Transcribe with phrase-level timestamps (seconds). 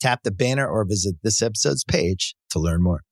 [0.00, 3.02] Tap the banner or visit this episode's page to learn more.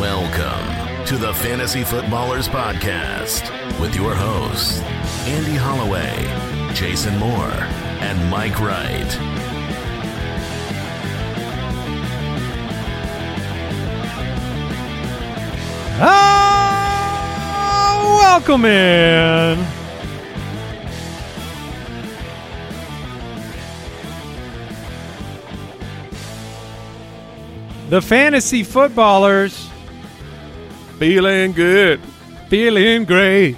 [0.00, 3.48] Welcome to the Fantasy Footballers Podcast
[3.80, 4.80] with your hosts,
[5.26, 7.52] Andy Holloway, Jason Moore,
[8.00, 9.16] and Mike Wright.
[16.00, 19.73] Ah, welcome in.
[27.88, 29.68] The fantasy footballers
[30.98, 32.00] feeling good,
[32.48, 33.56] feeling great.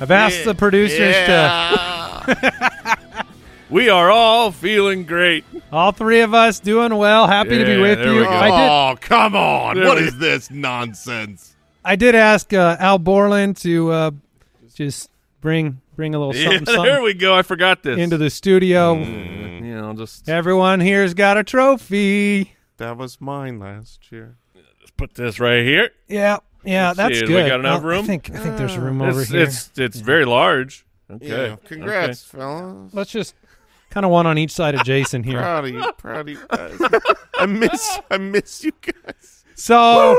[0.00, 2.22] I've asked yeah, the producers yeah.
[2.26, 3.26] to.
[3.70, 5.44] we are all feeling great.
[5.72, 7.26] All three of us doing well.
[7.26, 8.24] Happy yeah, to be with you.
[8.24, 9.76] oh, come on!
[9.76, 11.56] There what is this nonsense?
[11.84, 14.10] I did ask uh, Al Borland to uh,
[14.74, 16.82] just bring bring a little something, yeah, something.
[16.84, 17.34] There we go.
[17.34, 18.94] I forgot this into the studio.
[18.94, 22.54] Mm, you know, just everyone here's got a trophy.
[22.80, 24.38] That was mine last year.
[24.54, 25.90] Let's put this right here.
[26.08, 27.26] Yeah, yeah, Let's that's see.
[27.26, 27.44] good.
[27.44, 28.04] We got enough well, room.
[28.04, 29.42] I think I think there's room uh, it's, over here.
[29.42, 30.86] It's it's very large.
[31.10, 31.28] Okay.
[31.28, 32.38] Yeah, congrats, okay.
[32.40, 32.94] fellas.
[32.94, 33.34] Let's just
[33.90, 35.40] kind of one on each side of Jason here.
[35.40, 36.78] proud of you, proud of you guys.
[37.34, 39.44] I miss I miss you guys.
[39.56, 40.16] So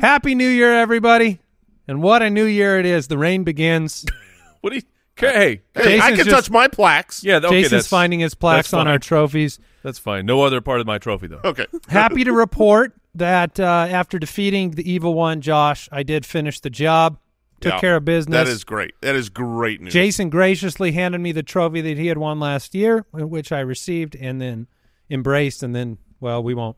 [0.00, 1.40] happy New Year, everybody!
[1.88, 3.08] And what a new year it is.
[3.08, 4.06] The rain begins.
[4.60, 4.82] what do you?
[5.30, 7.22] Hey, hey I can just, touch my plaques.
[7.22, 9.58] Yeah, okay, Jason's finding his plaques on our trophies.
[9.82, 10.26] That's fine.
[10.26, 11.40] No other part of my trophy, though.
[11.44, 11.66] Okay.
[11.88, 16.70] Happy to report that uh, after defeating the evil one, Josh, I did finish the
[16.70, 17.18] job.
[17.60, 18.34] Took Yeah, care of business.
[18.34, 18.94] That is great.
[19.02, 19.92] That is great news.
[19.92, 24.16] Jason graciously handed me the trophy that he had won last year, which I received
[24.16, 24.66] and then
[25.08, 25.62] embraced.
[25.62, 26.76] And then, well, we won't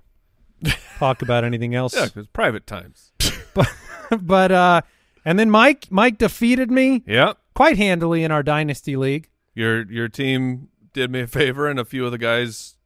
[0.99, 1.95] talk about anything else.
[1.97, 3.13] Yeah, because private times.
[3.55, 3.73] but,
[4.21, 4.83] but uh,
[5.25, 7.03] and then Mike, Mike defeated me.
[7.07, 9.29] Yeah, quite handily in our dynasty league.
[9.55, 12.77] Your your team did me a favor, and a few of the guys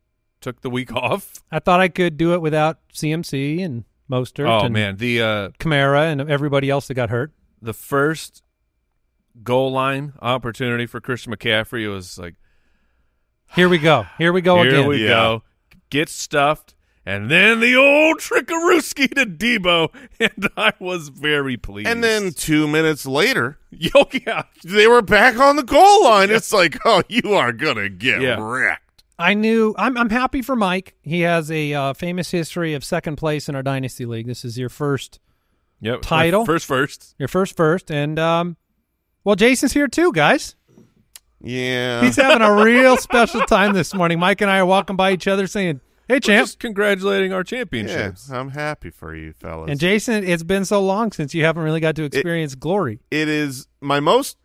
[0.40, 1.42] took the week off.
[1.50, 4.48] I thought I could do it without CMC and Mostert.
[4.48, 7.32] Oh and man, the uh, Kamara and everybody else that got hurt.
[7.60, 8.42] The first
[9.42, 12.34] goal line opportunity for Christian McCaffrey was like,
[13.54, 14.86] here we go, here we go here again.
[14.86, 15.08] we Yeah.
[15.08, 15.42] go,
[15.90, 16.74] get stuffed,
[17.08, 19.88] and then the old trickarooski to Deebo,
[20.20, 21.88] and I was very pleased.
[21.88, 23.58] And then two minutes later,
[23.94, 26.28] oh yeah, they were back on the goal line.
[26.30, 28.36] It's like, oh, you are gonna get Yeah.
[28.38, 29.04] wrecked.
[29.18, 29.74] I knew.
[29.78, 30.96] I'm I'm happy for Mike.
[31.00, 34.26] He has a uh, famous history of second place in our dynasty league.
[34.26, 35.18] This is your first
[35.80, 36.44] yep, title.
[36.44, 37.14] first first.
[37.18, 38.58] your first first, and um,
[39.24, 40.56] well, Jason's here too, guys.
[41.40, 42.02] Yeah.
[42.02, 44.18] He's having a real special time this morning.
[44.18, 47.40] Mike and I are walking by each other saying, "Hey, We're champ." just congratulating our
[47.40, 48.30] yeah, championships.
[48.30, 49.70] I'm happy for you, fellas.
[49.70, 53.00] And Jason, it's been so long since you haven't really got to experience glory.
[53.10, 54.38] it is my most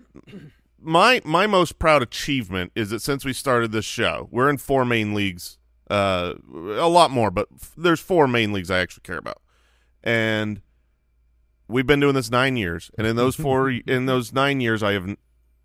[0.79, 4.85] my my most proud achievement is that since we started this show, we're in four
[4.85, 5.57] main leagues.
[5.89, 9.41] Uh, a lot more, but f- there's four main leagues I actually care about,
[10.03, 10.61] and
[11.67, 12.89] we've been doing this nine years.
[12.97, 15.15] And in those four, in those nine years, I have.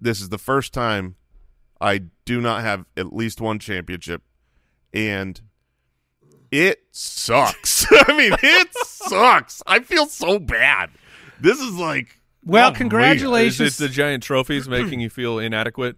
[0.00, 1.16] This is the first time
[1.80, 4.22] I do not have at least one championship,
[4.92, 5.40] and
[6.50, 7.86] it sucks.
[7.90, 9.62] I mean, it sucks.
[9.66, 10.90] I feel so bad.
[11.40, 13.80] This is like Well, Oh, Is congratulations.
[13.80, 15.96] it the giant trophies making you feel inadequate?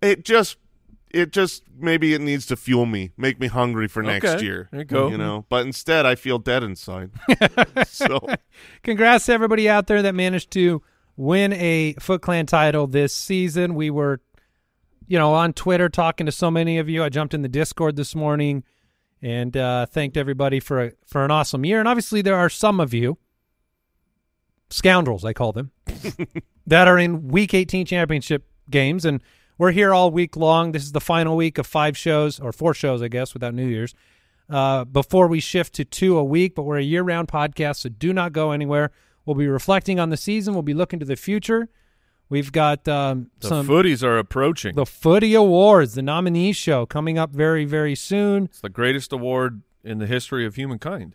[0.00, 0.56] it just
[1.10, 4.44] it just maybe it needs to fuel me make me hungry for next Okay.
[4.44, 5.08] year There you go.
[5.10, 7.10] you know but instead i feel dead inside
[7.86, 8.26] so
[8.82, 10.82] Congrats to everybody out there that managed to
[11.16, 13.74] win a Foot Clan title this season.
[13.74, 14.20] We were,
[15.06, 17.04] you know, on Twitter talking to so many of you.
[17.04, 18.64] I jumped in the Discord this morning
[19.22, 21.78] and uh, thanked everybody for a, for an awesome year.
[21.78, 23.18] And obviously, there are some of you,
[24.70, 25.70] scoundrels, I call them,
[26.66, 29.04] that are in Week 18 championship games.
[29.04, 29.22] And
[29.58, 30.72] We're here all week long.
[30.72, 33.66] This is the final week of five shows, or four shows, I guess, without New
[33.68, 33.94] Year's,
[34.50, 36.54] uh, before we shift to two a week.
[36.56, 38.90] But we're a year round podcast, so do not go anywhere.
[39.24, 41.68] We'll be reflecting on the season, we'll be looking to the future.
[42.32, 44.74] We've got um, The some footies are approaching.
[44.74, 48.44] the Footy Awards, the nominee show coming up very, very soon.
[48.44, 51.14] it's the greatest award in the history of humankind.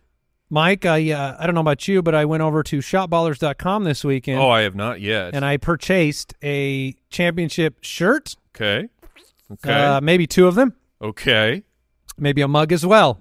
[0.52, 4.06] Mike, I uh, I don't know about you, but I went over to shopballers.com this
[4.06, 5.34] weekend oh, I have not yet.
[5.34, 8.88] and I purchased a championship shirt, okay.
[9.52, 9.74] Okay.
[9.74, 11.64] uh, maybe two of them, okay.
[12.19, 13.19] maybe a mug as well.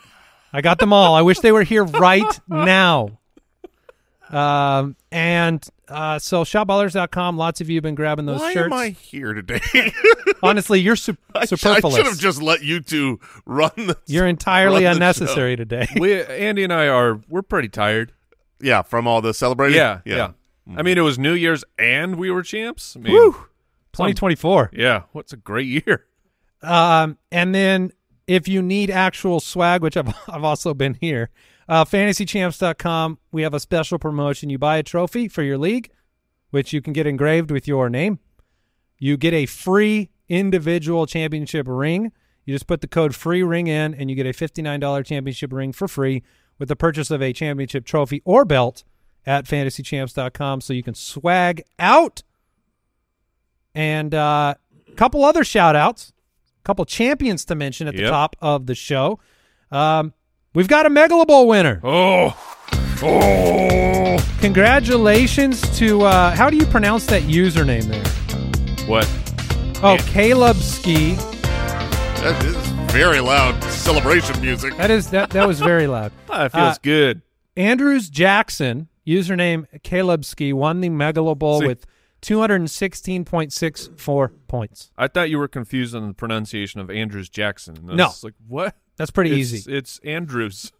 [0.52, 1.14] I got them all.
[1.14, 3.20] I wish they were here right now.
[4.28, 8.70] Um, and uh, so shopballers.com, lots of you have been grabbing those Why shirts.
[8.70, 9.60] Why am I here today?
[10.42, 13.96] Honestly, you're su- I, I should have just let you two run the.
[14.06, 15.88] you're entirely run the unnecessary today.
[15.98, 18.12] we Andy and I are we're pretty tired.
[18.60, 19.76] Yeah, from all the celebrating.
[19.76, 20.32] Yeah, yeah.
[20.76, 22.96] I mean, it was New Year's and we were champs.
[22.96, 23.32] I mean, Woo!
[23.92, 24.70] 2024.
[24.74, 26.04] Yeah, what's a great year.
[26.62, 27.92] Um, and then
[28.26, 31.30] if you need actual swag, which I've, I've also been here,
[31.68, 34.50] uh, fantasychamps.com, we have a special promotion.
[34.50, 35.90] You buy a trophy for your league,
[36.50, 38.18] which you can get engraved with your name.
[38.98, 42.12] You get a free individual championship ring.
[42.44, 45.72] You just put the code free ring in and you get a $59 championship ring
[45.72, 46.22] for free
[46.58, 48.84] with the purchase of a championship trophy or belt
[49.26, 52.22] at fantasychamps.com so you can swag out.
[53.74, 54.54] And uh,
[54.88, 56.12] a couple other shout outs,
[56.58, 58.10] a couple champions to mention at the Yep.
[58.10, 59.20] top of the show.
[59.70, 60.14] Um,
[60.58, 61.80] we've got a Megalo Bowl winner.
[61.84, 62.36] Oh,
[63.00, 64.18] oh.
[64.40, 68.86] Congratulations to, uh, how do you pronounce that username there?
[68.88, 69.08] What?
[69.84, 69.98] Oh, Yeah.
[70.08, 71.14] Caleb Ski.
[71.14, 72.56] That is
[72.92, 74.76] very loud celebration music.
[74.76, 76.10] That is that that was very loud.
[76.32, 77.22] It feels Uh, good.
[77.56, 81.86] Andrews Jackson, username Caleb Ski, won the Megalo Bowl See- with
[82.22, 84.90] 216.64 points.
[84.96, 87.76] I thought you were confused on the pronunciation of Andrews Jackson.
[87.76, 88.06] And No.
[88.06, 88.76] was like what?
[88.96, 89.72] That's pretty it's, easy.
[89.72, 90.72] It's Andrews.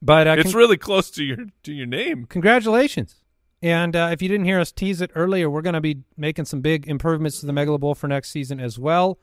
[0.00, 2.26] But uh, it's con- really close to your to your name.
[2.26, 3.16] congratulations.
[3.60, 6.44] And uh, if you didn't hear us tease it earlier, we're going to be making
[6.44, 9.18] some big improvements to the Megalo Bowl for next season as well.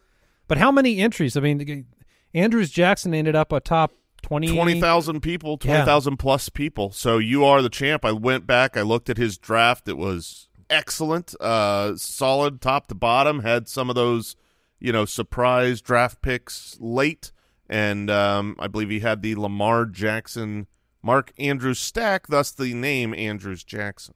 [0.49, 1.37] But how many entries?
[1.37, 1.85] I mean,
[2.33, 3.93] Andrews Jackson ended up a top
[4.23, 4.53] 20.
[4.53, 6.91] 20,000 people, 20,000 plus people.
[6.91, 8.03] So you are the champ.
[8.03, 9.87] I went back, I looked at his draft.
[9.87, 13.41] It was excellent, uh, solid top to bottom.
[13.41, 14.35] Had some of those,
[14.79, 17.31] you know, surprise draft picks late.
[17.69, 20.67] And um, I believe he had the Lamar Jackson,
[21.01, 24.13] Mark Andrews stack, thus the name Andrews Jackson.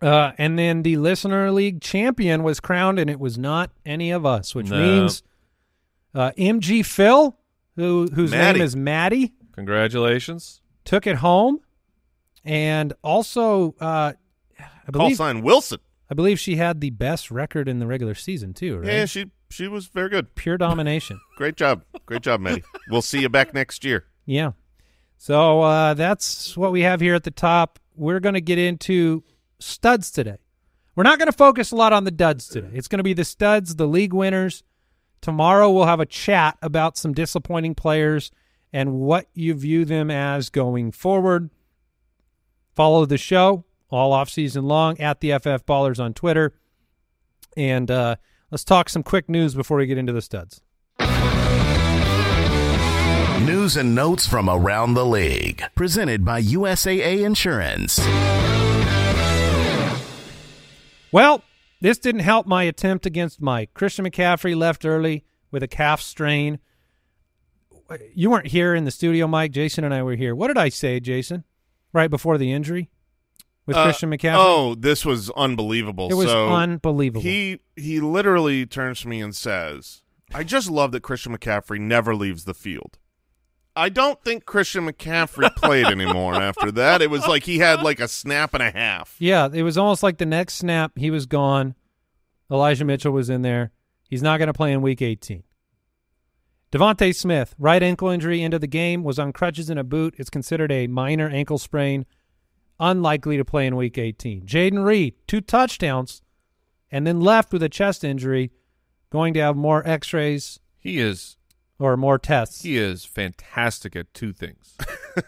[0.00, 4.26] Uh, and then the Listener League champion was crowned, and it was not any of
[4.26, 4.80] us, which No.
[4.80, 5.22] means
[6.12, 7.38] uh, MG Phil,
[7.76, 8.58] who whose Maddie.
[8.58, 10.60] name is Maddie, Congratulations.
[10.84, 11.60] took it home,
[12.44, 14.14] and also uh,
[14.94, 15.78] I Call sign Wilson.
[16.10, 18.86] I believe she had the best record in the regular season too, right?
[18.86, 20.34] Yeah, she she was very good.
[20.34, 21.20] Pure domination.
[21.36, 21.84] Great job.
[22.06, 22.64] Great job, Maddie.
[22.90, 24.04] We'll see you back next year.
[24.26, 24.52] yeah.
[25.18, 27.78] So uh, that's what we have here at the top.
[27.94, 29.22] We're going to get into
[29.60, 30.38] studs today.
[30.96, 32.70] We're not going to focus a lot on the duds today.
[32.72, 34.64] It's going to be the studs, the league winners.
[35.20, 38.32] Tomorrow we'll have a chat about some disappointing players
[38.72, 41.50] and what you view them as going forward.
[42.74, 46.52] Follow the show all off season long at the FF Ballers on Twitter.
[47.56, 48.16] And uh,
[48.50, 50.62] let's talk some quick news before we get into the studs.
[53.44, 55.64] News and notes from around the league.
[55.74, 57.98] Presented by USAA Insurance.
[61.10, 61.42] Well,
[61.80, 63.74] this didn't help my attempt against Mike.
[63.74, 66.60] Christian McCaffrey left early with a calf strain.
[68.14, 69.50] You weren't here in the studio, Mike.
[69.50, 70.34] Jason and I were here.
[70.34, 71.44] What did I say, Jason?
[71.92, 72.88] Right before the injury
[73.66, 74.34] with Uh, Christian McCaffrey?
[74.36, 76.08] Oh, this was unbelievable.
[76.10, 77.22] it was so unbelievable.
[77.22, 80.02] He he literally turns to me and says,
[80.34, 82.98] "I just love that Christian McCaffrey never leaves the field."
[83.74, 87.00] I don't think Christian McCaffrey played anymore after that.
[87.00, 89.16] It was like he had like a snap and a half.
[89.18, 91.74] yeah, it was almost like the next snap he was gone.
[92.50, 93.70] Elijah Mitchell was in there.
[94.10, 95.42] He's not going to play in Week 18.
[96.70, 100.14] DeVonta Smith, right ankle injury into the game, was on crutches in a boot.
[100.18, 102.04] It's considered a minor ankle sprain.
[102.84, 104.42] Unlikely to play in Week 18.
[104.44, 106.20] Jayden Reed, two touchdowns,
[106.90, 108.50] and then left with a chest injury.
[109.10, 111.36] Going to have more X-rays He is
[111.78, 112.62] or more tests.
[112.62, 114.76] he is fantastic at two things.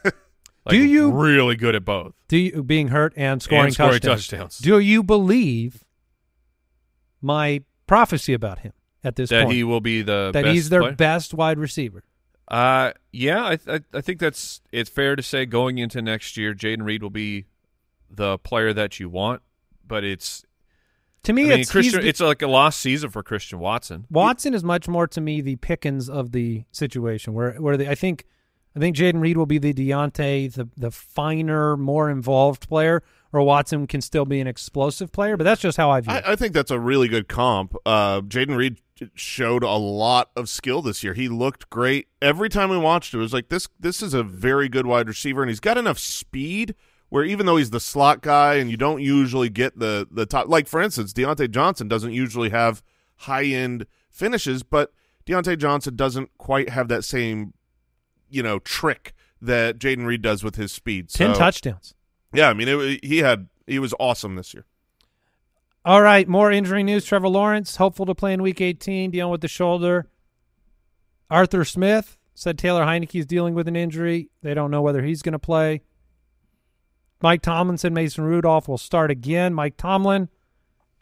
[0.68, 2.14] Do you- really good at both?
[2.28, 4.28] Do you being hurt and scoring, And scoring touchdowns.
[4.28, 4.58] touchdowns.
[4.58, 5.84] Do you believe
[7.20, 9.50] my prophecy about him at this that point?
[9.50, 10.92] That he will be the that he's their player?
[10.94, 12.02] best wide receiver.
[12.48, 16.54] Uh, yeah, I, th- I think that's it's fair to say going into next year,
[16.54, 17.46] Jayden Reed will be
[18.10, 19.42] the player that you want,
[19.86, 20.44] but it's
[21.24, 22.02] To me, I mean, it's Christian.
[22.02, 24.06] the- It's like a lost season for Christian Watson.
[24.10, 27.94] Watson is much more to me the Pickens of the situation, where where the, I
[27.94, 28.26] think
[28.76, 33.42] I think Jayden Reed will be the Diontae, the the finer, more involved player, or
[33.42, 35.36] Watson can still be an explosive player.
[35.38, 36.24] But that's just how I view it.
[36.26, 37.74] I, I think that's a really good comp.
[37.86, 38.78] Uh, Jayden Reed
[39.14, 41.14] showed a lot of skill this year.
[41.14, 43.18] He looked great every time we watched it.
[43.18, 43.68] It was like this.
[43.78, 46.74] This is a very good wide receiver, and he's got enough speed
[47.08, 50.48] where even though he's the slot guy, and you don't usually get the the top.
[50.48, 52.82] Like for instance, Diontae Johnson doesn't usually have
[53.18, 54.92] high end finishes, but
[55.26, 57.54] Diontae Johnson doesn't quite have that same
[58.28, 61.08] you know trick that Jayden Reed does with his speed.
[61.08, 61.94] Ten touchdowns.
[62.32, 64.66] Yeah, I mean, it, he had he was awesome this year.
[65.84, 67.04] All right, more injury news.
[67.04, 70.08] Trevor Lawrence, hopeful to play in Week 18, dealing with the shoulder.
[71.30, 74.30] Arthur Smith said Taylor Heinicke is dealing with an injury.
[74.42, 75.82] They don't know whether he's going to play.
[77.20, 79.54] Mike Tomlin said Mason Rudolph will start again.
[79.54, 80.28] Mike Tomlin,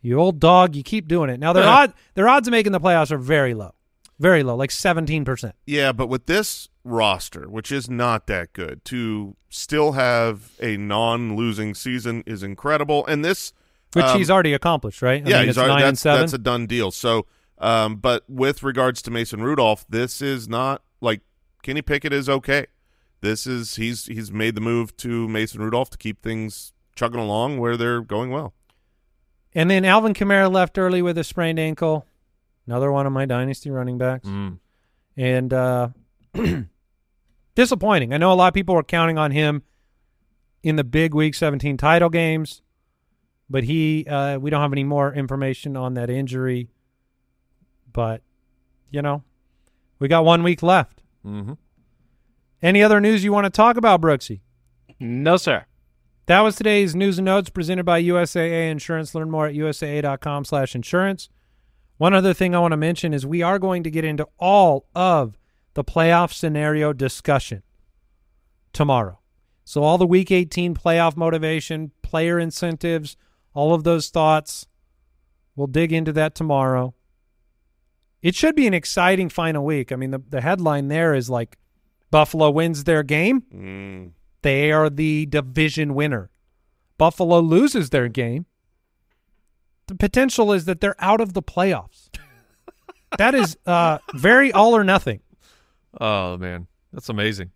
[0.00, 1.40] you old dog, you keep doing it.
[1.40, 3.74] Now their odd their odds of making the playoffs are very low,
[4.18, 5.54] very low, like seventeen percent.
[5.66, 11.74] Yeah, but with this roster, which is not that good, to still have a non-losing
[11.74, 13.06] season is incredible.
[13.06, 13.52] And this,
[13.94, 15.24] Which um, he's already accomplished, right?
[15.24, 16.20] I yeah, mean, he's it's already, nine that's, and seven.
[16.20, 16.90] that's a done deal.
[16.90, 17.26] So,
[17.58, 21.20] um, but with regards to Mason Rudolph, this is not like
[21.62, 22.66] Kenny Pickett is okay.
[23.20, 27.58] This is he's he's made the move to Mason Rudolph to keep things chugging along
[27.58, 28.54] where they're going well.
[29.54, 32.06] and then Alvin Kamara left early with a sprained ankle.
[32.66, 34.26] Another one of my dynasty running backs.
[34.28, 34.58] Mm.
[35.16, 35.88] and uh,
[37.54, 38.14] disappointing.
[38.14, 39.62] I know a lot of people were counting on him
[40.62, 42.61] in the big Week 17 title games,
[43.52, 46.68] but he uh, we don't have any more information on that injury.
[47.92, 48.22] But
[48.90, 49.22] you know,
[49.98, 51.02] we got one week left.
[51.22, 51.52] hmm
[52.62, 54.40] Any other news you want to talk about, Brooksy?
[54.98, 55.66] No, sir.
[56.26, 59.14] That was today's news and notes presented by USAA Insurance.
[59.14, 61.28] Learn more at usaa.com slash insurance.
[61.98, 64.86] One other thing I want to mention is we are going to get into all
[64.94, 65.36] of
[65.74, 67.62] the playoff scenario discussion
[68.72, 69.18] tomorrow.
[69.64, 73.16] So all the week 18 playoff motivation, player incentives,
[73.54, 74.66] all of those thoughts,
[75.56, 76.94] we'll dig into that tomorrow.
[78.22, 79.90] It should be an exciting final week.
[79.90, 81.58] I mean, the, the headline there is like
[82.10, 83.42] Buffalo wins their game.
[83.52, 84.12] Mm.
[84.42, 86.30] They are the division winner.
[86.98, 88.46] Buffalo loses their game.
[89.88, 92.10] The potential is that they're out of the playoffs.
[93.18, 95.20] that is uh, very all or nothing.
[96.00, 97.50] Oh man, that's amazing.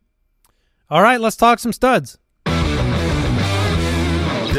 [0.90, 2.18] All right, let's talk some studs.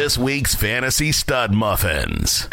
[0.08, 2.48] This week's Fantasy Stud Muffins.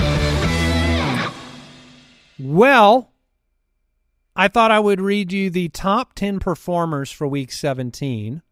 [2.36, 3.12] Well,
[4.34, 8.42] I thought I would read you the top 10 performers for week 17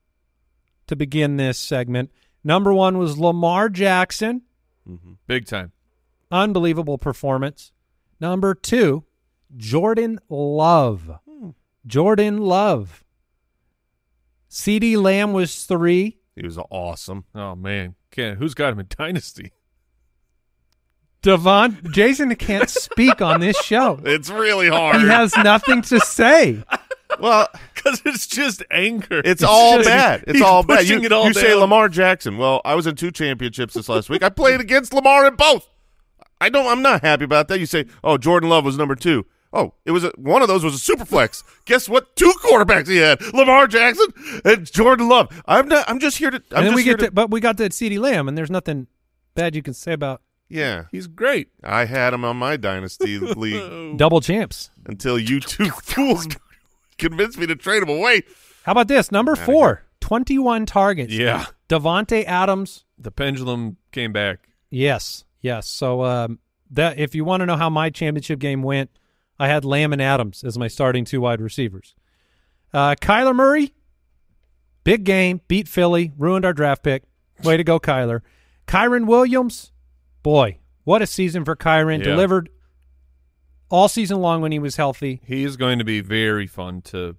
[0.87, 2.12] to begin this segment.
[2.44, 4.42] Number one was Lamar Jackson.
[4.88, 5.14] Mm-hmm.
[5.26, 5.73] Big time.
[6.30, 7.73] Unbelievable performance.
[8.21, 9.02] Number two,
[9.56, 11.11] Jordan Love.
[11.28, 11.50] Hmm.
[11.85, 13.02] Jordan Love.
[14.49, 16.21] CeeDee Lamb was three.
[16.37, 17.25] He was awesome.
[17.35, 19.52] Oh man, can who's got him in dynasty?
[21.23, 24.00] Devon Jason can't speak on this show.
[24.04, 25.00] It's really hard.
[25.00, 26.62] He has nothing to say.
[27.21, 29.23] well, Because it's just anger.
[29.25, 30.25] It's, all just- bad.
[30.26, 30.88] It's all bad.
[30.88, 31.54] You, it all you say.
[31.54, 32.38] Lamar Jackson.
[32.38, 34.23] Well, I was in two championships this last week.
[34.25, 35.69] I played against Lamar in both.
[36.40, 36.66] I don't.
[36.66, 37.61] I'm not happy about that.
[37.61, 39.25] You say, "Oh, Jordan Love was number two.
[39.52, 41.44] Oh, it was a, one of those was a super flex.
[41.66, 42.16] Guess what?
[42.16, 44.06] Two quarterbacks he had: Lamar Jackson
[44.44, 45.42] and Jordan Love.
[45.47, 45.88] I'm not.
[45.88, 46.37] I'm just here to.
[46.52, 48.37] I'm and then just we here get to, but we got that CeeDee Lamb, and
[48.38, 48.87] there's nothing
[49.35, 51.49] bad you can say about Yeah, He's great.
[51.62, 54.71] I had him on my dynasty league double champs.
[54.87, 56.26] until you two fools
[56.99, 58.23] convinced me to trade him away.
[58.64, 59.11] How about this?
[59.11, 61.12] Number four, 21 targets.
[61.12, 61.47] Yeah.
[61.68, 62.85] Davante Adams.
[62.99, 64.49] The pendulum came back.
[64.71, 65.66] Yes, yes.
[65.66, 66.38] So um,
[66.71, 68.90] that if you want to know how my championship game went,
[69.42, 71.96] I had Lamb and Adams as my starting two wide receivers.
[72.72, 73.75] Uh, Kyler Murray,
[74.84, 77.02] big game, beat Philly, ruined our draft pick.
[77.42, 78.20] Way to go, Kyler.
[78.68, 79.72] Kyren Williams,
[80.22, 81.99] boy, what a season for Kyren.
[81.99, 82.04] Yeah.
[82.04, 82.50] Delivered
[83.68, 85.20] all season long when he was healthy.
[85.25, 87.16] He is going to be very fun to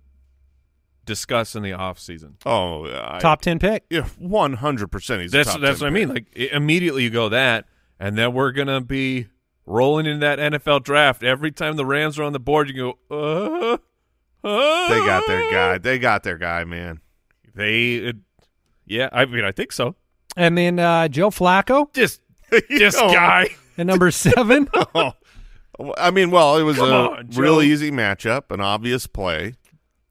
[1.06, 2.38] discuss in the off season.
[2.46, 3.84] Oh, I, Top 10 pick.
[3.90, 5.24] Yeah, one hundred percent.
[5.24, 6.08] He's a That's top that's 10 what I mean.
[6.08, 7.66] Like immediately you go that,
[8.00, 9.28] and then we're gonna be
[9.66, 11.24] rolling in that NFL draft.
[11.24, 13.78] Every time the Rams are on the board, you go, uh,
[14.48, 15.78] uh, They got their guy.
[15.78, 17.02] They got their guy, man.
[17.56, 18.16] They, it,
[18.86, 19.10] yeah.
[19.12, 19.96] I mean, I think so.
[20.36, 22.22] And then uh, Joe Flacco Just
[22.70, 23.50] this guy.
[23.78, 24.70] at number seven.
[24.96, 25.14] Oh.
[25.98, 29.56] I mean, well, it was Come a on, really easy matchup, an obvious play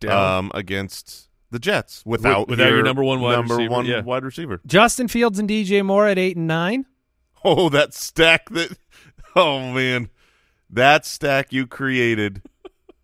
[0.08, 4.00] um, against the Jets without without your number one wide number receiver, one yeah.
[4.00, 4.60] wide receiver.
[4.66, 6.86] Justin Fields and DJ Moore at eight and nine.
[7.44, 8.76] Oh, that stack that
[9.36, 10.10] Oh man,
[10.68, 12.42] that stack you created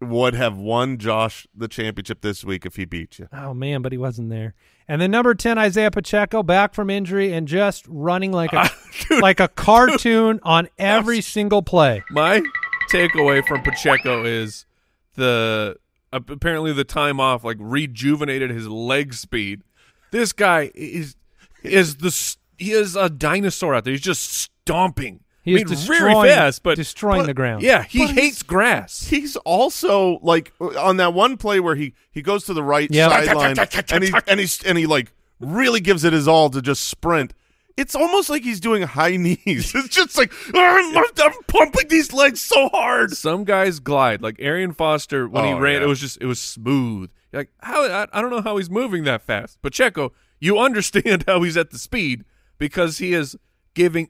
[0.01, 3.29] would have won Josh the championship this week if he beat you.
[3.33, 4.55] Oh man, but he wasn't there.
[4.87, 8.71] And then number ten, Isaiah Pacheco, back from injury and just running like a
[9.21, 12.03] like a cartoon on every single play.
[12.11, 12.43] My
[12.91, 14.67] takeaway from Pacheco is
[15.15, 15.77] the
[16.13, 19.63] uh, apparently the time off like rejuvenated his leg speed.
[20.11, 21.17] This guy is
[21.63, 23.93] is the he is a dinosaur out there.
[23.93, 25.21] He's just stomping.
[25.49, 27.63] He I mean, destroying, very fast, but destroying but- the ground.
[27.63, 29.07] yeah, he But he's- hates grass.
[29.09, 33.11] He's also like on that one play where he he goes to the right Yep.
[33.11, 33.57] sideline
[33.93, 37.33] and he and he and he like really gives it his all to just sprint.
[37.77, 39.73] It's almost like he's doing high knees.
[39.75, 43.17] It's just like "Ah, I'm, I'm pumping these legs so hard.
[43.17, 45.75] Some guys glide like Arian Foster when he Oh, ran.
[45.77, 45.83] yeah.
[45.85, 47.11] It was just it was smooth.
[47.33, 49.63] You're like how I, I don't know how he's moving that fast.
[49.63, 52.25] Pacheco, you understand how he's at the speed
[52.59, 53.37] because he is
[53.75, 54.09] giving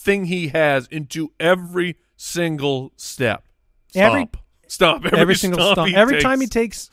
[0.00, 3.44] everything he has into every single step.
[3.94, 4.36] Every- Stomp.
[4.66, 5.06] Stomp.
[5.06, 5.94] Every, every, single stomp stomp.
[5.94, 6.22] Every takes.
[6.24, 6.90] time he takes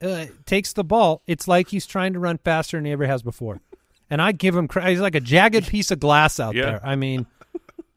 [0.00, 3.22] uh, takes the ball, it's like he's trying to run faster than he ever has
[3.22, 3.60] before.
[4.08, 4.90] And I give him credit.
[4.90, 6.66] He's like a jagged piece of glass out Yeah.
[6.66, 6.80] there.
[6.86, 7.26] I mean,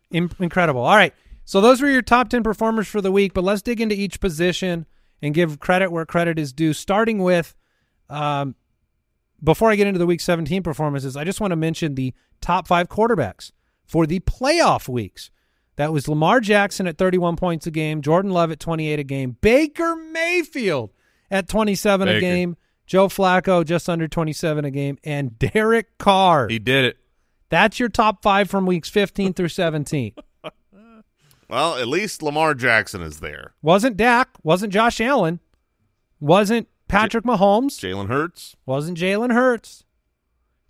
[0.10, 0.82] in- incredible.
[0.82, 1.14] All right.
[1.46, 4.20] So those were your top 10 performers for the week, but let's dig into each
[4.20, 4.88] position
[5.22, 7.54] and give credit where credit is due, starting with
[8.10, 8.56] um,
[9.44, 12.68] before I get into the week 17 performances, I just want to mention the top
[12.68, 13.52] five quarterbacks
[13.90, 15.32] for the playoff weeks.
[15.76, 19.38] That was Lamar Jackson at 31 points a game, Jordan Love at 28 a game,
[19.42, 20.92] Baker Mayfield
[21.32, 26.48] at 27 a game, Joe Flacco just under 27 a game, and Derek Carr.
[26.50, 26.98] He did it.
[27.50, 30.14] That's your top five from weeks 15 through 17.
[31.50, 33.56] Well, at least Lamar Jackson is there.
[33.64, 35.40] Wasn't Dak, wasn't Josh Allen,
[36.20, 38.56] wasn't Patrick Mahomes, Jalen Hurts.
[38.68, 39.84] wasn't Jalen Hurts.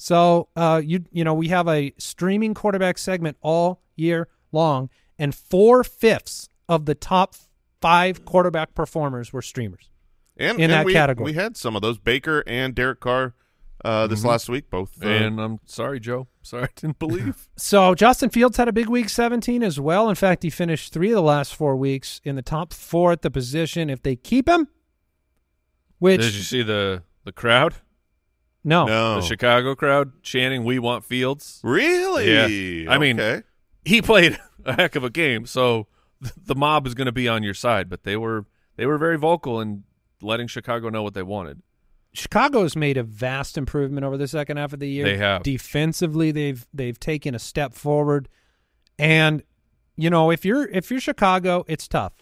[0.02, 4.90] So uh, you you know we have a streaming quarterback segment all year long,
[5.20, 7.36] and four fifths of the top
[7.82, 9.90] five quarterback performers were streamers.
[10.38, 11.32] And, In and that we, category.
[11.32, 13.34] we had some of those Baker and Derek Carr
[13.84, 14.92] uh, this last week, both.
[15.04, 16.28] Uh, And I'm sorry, Joe.
[16.42, 17.50] Sorry, I didn't believe.
[17.58, 20.08] So Justin Fields had a big week 17 as well.
[20.08, 23.22] In fact, he finished three of the last four weeks in the top four at
[23.22, 23.90] the position.
[23.90, 24.70] If they keep him,
[25.98, 27.76] which Did you see the the crowd?
[28.64, 32.84] No, no, The Chicago crowd chanting "We want Fields." really?
[32.84, 32.92] Yeah.
[32.92, 33.44] I mean- Okay.
[33.86, 35.88] He played a heck of a game, so
[36.22, 37.90] the mob is going to be on your side.
[37.90, 38.46] But they were
[38.76, 39.84] they were very vocal in
[40.22, 41.62] letting Chicago know what they wanted.
[42.14, 45.06] Chicago has made a vast improvement over the second half of the year.
[45.06, 45.44] They have.
[45.44, 46.32] defensively.
[46.32, 48.28] They've they've taken a step forward,
[49.00, 49.44] and
[49.96, 52.14] you know if you're if you're Chicago, it's tough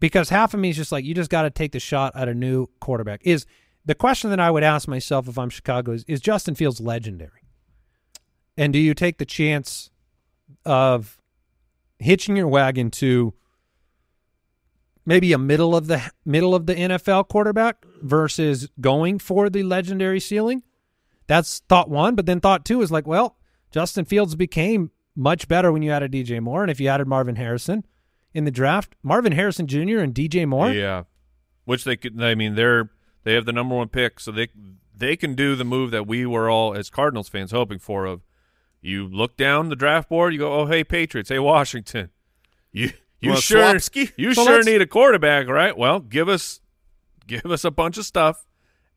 [0.00, 2.28] because half of me is just like you just got to take the shot at
[2.28, 3.20] a new quarterback.
[3.24, 3.46] Is
[3.84, 7.42] the question that I would ask myself if I'm Chicago is is Justin Fields legendary,
[8.56, 9.90] and do you take the chance
[10.64, 11.18] of
[11.98, 13.34] hitching your wagon to
[15.04, 20.20] maybe a middle of the middle of the NFL quarterback versus going for the legendary
[20.20, 20.62] ceiling.
[21.26, 23.36] That's thought one, but then thought two is like, well,
[23.70, 27.36] Justin Fields became much better when you added DJ Moore, and if you added Marvin
[27.36, 27.84] Harrison
[28.34, 29.98] in the draft, Marvin Harrison Jr.
[29.98, 31.04] and DJ Moore, Yeah,
[31.64, 32.20] which they could.
[32.22, 32.90] I mean, they're
[33.24, 34.48] they have the number one pick, so they
[34.96, 38.04] they can do the move that we were all as Cardinals fans hoping for.
[38.06, 38.22] Of
[38.80, 42.10] you look down the draft board, you go, oh hey Patriots, hey Washington,
[42.72, 44.12] you you Want sure Swapsky?
[44.16, 45.76] you So sure need a quarterback, right?
[45.76, 46.60] Well, give us
[47.26, 48.46] give us a bunch of stuff,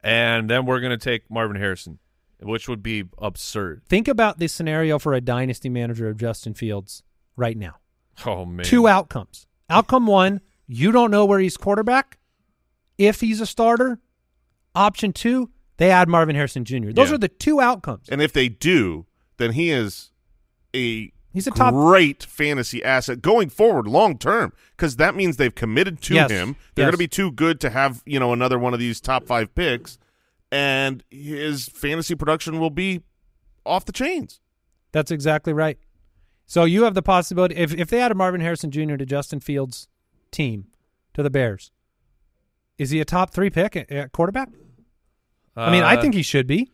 [0.03, 1.99] and then we're gonna take Marvin Harrison,
[2.41, 3.83] which would be absurd.
[3.87, 7.03] think about this scenario for a dynasty manager of Justin Fields
[7.35, 7.75] right now.
[8.25, 9.45] Oh man, Two outcomes.
[9.69, 12.17] Outcome one, you don't know where he's quarterback.
[12.97, 13.99] If he's a starter,
[14.75, 16.91] option two, they add Marvin Harrison Jr.
[16.91, 17.15] Those Yeah.
[17.15, 18.07] are the two outcomes.
[18.09, 19.05] And if they do,
[19.37, 20.11] then he is
[20.75, 25.53] a He's a top great fantasy asset going forward long term because that means they've
[25.53, 26.31] committed to Yes.
[26.31, 26.55] him.
[26.75, 26.91] They're Yes.
[26.91, 29.53] going to be too good to have you know another one of these top five
[29.53, 29.97] picks,
[30.51, 33.01] and his fantasy production will be
[33.65, 34.39] off the chains.
[34.93, 35.77] That's exactly right.
[36.45, 38.95] So you have the possibility if if they added Marvin Harrison Jr.
[38.95, 39.89] to Justin Fields'
[40.31, 40.67] team
[41.15, 41.71] to the Bears,
[42.77, 44.49] is he a top three pick at, at quarterback?
[45.55, 46.71] I mean, I Uh, think he should be.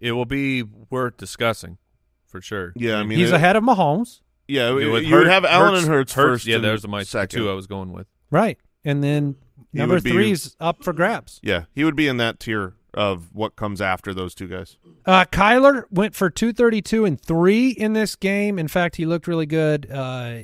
[0.00, 1.78] it will be worth discussing
[2.26, 2.72] for sure.
[2.76, 5.72] Yeah, I mean He's it- ahead of Mahomes, Yeah, You you would would have Allen
[5.74, 6.46] Hurts- and Hurts, first.
[6.46, 7.38] Yeah, there's my second.
[7.40, 8.06] two I was going with.
[8.30, 8.58] right?
[8.84, 9.36] And then
[9.72, 11.40] He number would be- up for grabs.
[11.42, 14.76] Yeah, he would be in that tier of what comes after those two guys.
[15.06, 18.58] Uh, Kyler went for 232 and three in this game.
[18.58, 19.90] In fact, he looked really good.
[19.90, 20.40] Uh,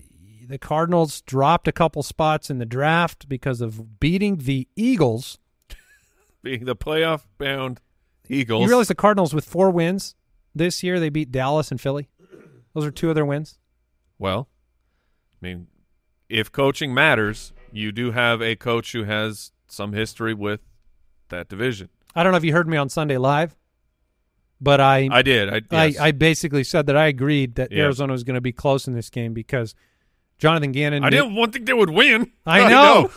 [0.48, 5.38] the Cardinals dropped a couple spots in the draft because of beating the Eagles.
[6.42, 7.80] Being the playoff bound
[8.28, 8.62] Eagles.
[8.62, 10.14] You realize the Cardinals with four wins
[10.54, 12.08] this year, they beat Dallas and Philly.
[12.74, 13.58] Those are two of their wins.
[14.18, 14.48] well,
[15.42, 15.66] I mean,
[16.28, 20.60] if coaching matters, you do have a coach who has some history with
[21.30, 21.88] that division.
[22.14, 23.56] I don't know if you heard me on Sunday Live,
[24.60, 25.48] but I I did.
[25.48, 25.98] I, yes.
[25.98, 27.84] I, I basically said that I agreed that Yeah.
[27.84, 29.74] Arizona was going to be close in this game because
[30.38, 31.04] Jonathan Gannon.
[31.04, 32.32] I didn't want think they would win.
[32.44, 33.10] I I know.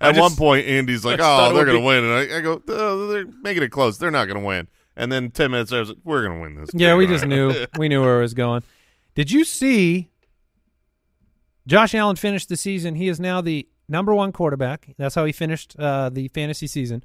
[0.00, 0.06] Know.
[0.06, 1.86] I At just- one point, Andy's like, I just thought "Oh, they're going to be-
[1.86, 3.98] win," and I, I go, oh, "They're making it close.
[3.98, 6.36] They're not going to win." And then ten minutes later, I was like, "We're going
[6.38, 7.66] to win this." Yeah, game." we just knew.
[7.78, 8.62] We knew where it was going.
[9.14, 10.10] Did you see
[11.66, 12.94] Josh Allen finished the season?
[12.94, 14.94] He is now the number one quarterback.
[14.98, 17.02] That's how he finished uh, the fantasy season,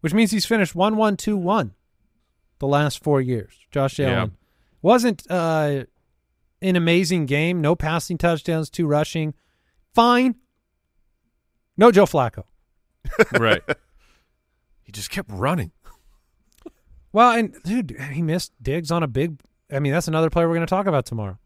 [0.00, 1.74] which means he's finished 1 1 2 1
[2.58, 3.54] the last four years.
[3.70, 4.10] Josh Yeah.
[4.10, 4.36] Allen
[4.82, 5.84] wasn't uh,
[6.62, 7.60] an amazing game.
[7.60, 9.34] No passing touchdowns, two rushing.
[9.94, 10.36] Fine.
[11.80, 12.44] No Joe Flacco.
[13.38, 13.62] right.
[14.82, 15.70] He just kept running.
[17.12, 19.40] Well, and dude, he missed Diggs on a big.
[19.72, 21.38] I mean, that's another player we're going to talk about tomorrow.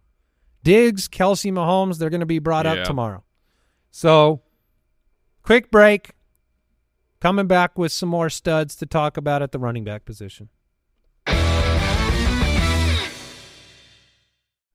[0.62, 2.73] Diggs, Kelsey, Mahomes, they're going to be brought Yeah.
[2.73, 3.23] up tomorrow.
[3.90, 4.40] So,
[5.42, 6.12] quick break.
[7.20, 10.49] Coming back with some more studs to talk about at the running back position.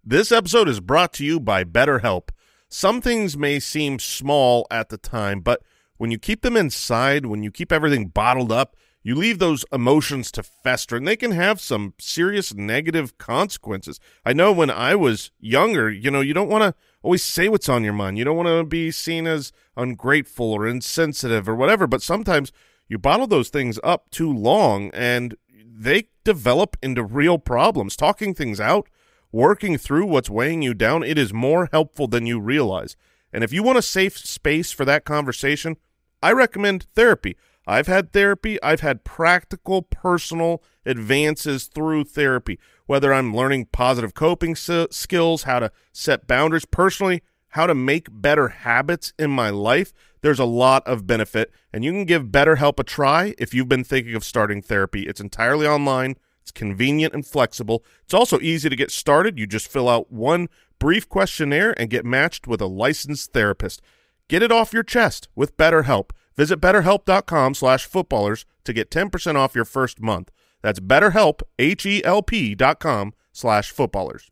[0.04, 2.30] This episode is brought to you by BetterHelp.
[2.70, 5.62] Some things may seem small at the time, but
[5.98, 10.32] when you keep them inside, when you keep everything bottled up, you leave those emotions
[10.34, 14.00] to fester, and they can have some serious negative consequences.
[14.26, 17.70] I know when I was younger, you know, you don't want to always say what's
[17.70, 18.18] on your mind.
[18.18, 22.52] You don't want to be seen as ungrateful or insensitive or whatever, but sometimes
[22.88, 27.96] you bottle those things up too long and they develop into real problems.
[27.96, 28.90] Talking things out,
[29.32, 32.96] working through what's weighing you down, it is more helpful than you realize.
[33.32, 35.78] And if you want a safe space for that conversation,
[36.22, 37.38] I recommend therapy.
[37.68, 38.62] I've had therapy.
[38.64, 45.72] I've had practical, personal advances through therapy, whether I'm learning positive coping skills, how to
[45.94, 49.94] set boundaries personally, how to make better habits in my life.
[50.22, 53.84] There's a lot of benefit, and you can give BetterHelp a try if you've been
[53.84, 55.04] thinking of starting therapy.
[55.04, 56.18] It's entirely online.
[56.50, 57.84] It's convenient and flexible.
[58.04, 59.38] It's also easy to get started.
[59.38, 63.84] You just fill out one brief questionnaire and get matched with a licensed therapist.
[64.28, 66.10] Get it off your chest with BetterHelp.
[66.36, 70.32] Visit betterhelp.com slash footballers to get 10% off your first month.
[70.64, 74.32] That's betterhelp, H-E-L-P dot com slash footballers.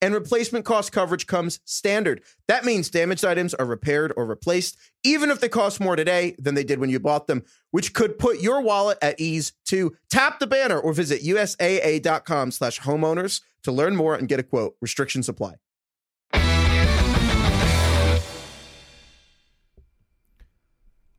[0.00, 2.22] and replacement cost coverage comes standard.
[2.48, 6.54] That means damaged items are repaired or replaced, even if they cost more today than
[6.54, 9.96] they did when you bought them, which could put your wallet at ease too.
[10.10, 14.76] Tap the banner or visit USAA.com slash homeowners to learn more and get a quote.
[14.80, 15.54] Restrictions apply.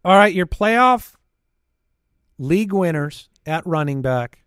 [0.06, 1.16] All right, your playoff
[2.38, 4.46] league winners at running back,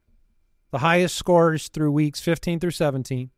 [0.71, 3.31] the highest scores through weeks 15 through 17.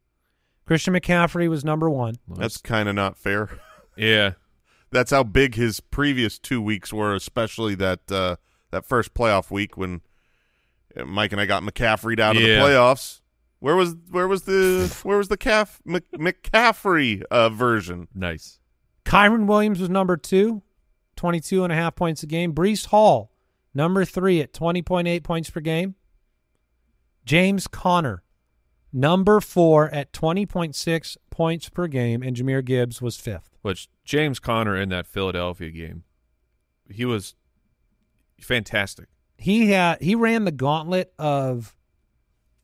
[0.67, 2.15] Christian McCaffrey was number one.
[2.29, 3.49] That's kind of not fair.
[3.95, 4.33] Yeah.
[4.91, 8.37] That's how big his previous two weeks were, especially that uh,
[8.71, 10.01] that first playoff week when
[10.97, 12.61] uh, Mike and I got McCaffrey out of the Yeah.
[12.61, 13.21] playoffs.
[13.59, 18.09] Where was where was the where was the Caff, Mc, McCaffrey uh, version?
[18.15, 18.61] Nice.
[19.05, 20.63] Kyren Williams was number two,
[21.17, 22.55] 22 and a half points a game.
[22.55, 23.31] Breece Hall,
[23.75, 25.97] number three at 20.8 points per game.
[27.27, 28.22] James Conner,
[28.93, 32.23] number four at 20.6 points per game.
[32.23, 33.51] And Jahmyr Gibbs was fifth.
[33.63, 36.05] Which James Conner in that Philadelphia game,
[36.91, 37.35] he was
[38.41, 39.07] fantastic.
[39.37, 41.75] He had he ran the gauntlet of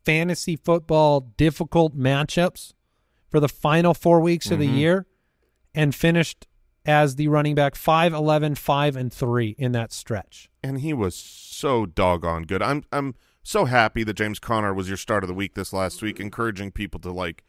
[0.05, 2.73] fantasy football difficult matchups
[3.29, 4.77] for the final four weeks of the mm-hmm.
[4.77, 5.05] year
[5.73, 6.47] and finished
[6.85, 10.49] as the running back 5 11 5 and 3 in that stretch.
[10.63, 12.61] And he was so doggone good.
[12.61, 13.15] I'm I'm
[13.49, 16.71] so happy that James Conner was your start of the week this last week, encouraging
[16.71, 17.43] people to like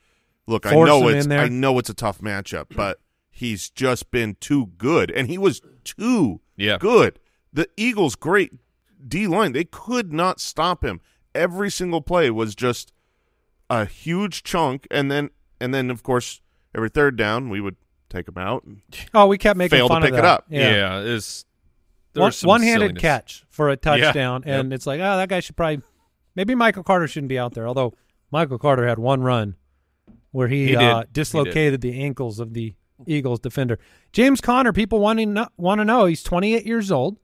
[0.47, 0.65] look.
[0.65, 1.41] Force I know it's in there.
[1.41, 5.61] I know it's a tough matchup, but he's just been too good, and he was
[5.85, 6.79] too Yeah.
[6.79, 7.19] good.
[7.53, 8.53] The Eagles' great
[9.07, 11.01] D line, they could not stop him.
[11.35, 12.93] Every single play was just
[13.69, 16.41] a huge chunk, and then and then of course
[16.75, 17.77] every third down we would
[18.09, 18.65] take him out.
[18.65, 18.81] And
[19.13, 20.25] Oh, we kept making Failed to fun pick of it that.
[20.25, 20.47] up.
[20.49, 21.01] Yeah.
[21.01, 21.45] it's
[22.13, 23.01] there one, one handed silliness.
[23.03, 24.61] catch for a touchdown, Yep.
[24.61, 25.81] and it's like, oh, that guy should probably,
[26.35, 27.67] maybe Michael Carter shouldn't be out there.
[27.67, 27.95] Although
[28.31, 29.57] Michael Carter had one run
[30.31, 32.75] where he, He uh, He dislocated the ankles of the
[33.07, 33.79] Eagles defender.
[34.13, 36.05] James Conner, people want to know, want to know.
[36.07, 37.19] He's 28 years old,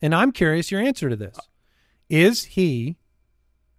[0.00, 1.36] and I'm curious your answer to this:
[2.08, 2.96] Is he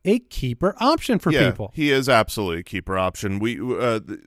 [0.06, 1.71] a keeper option for yeah, people?
[1.73, 3.39] he is absolutely a keeper option.
[3.39, 4.19] We uh, th-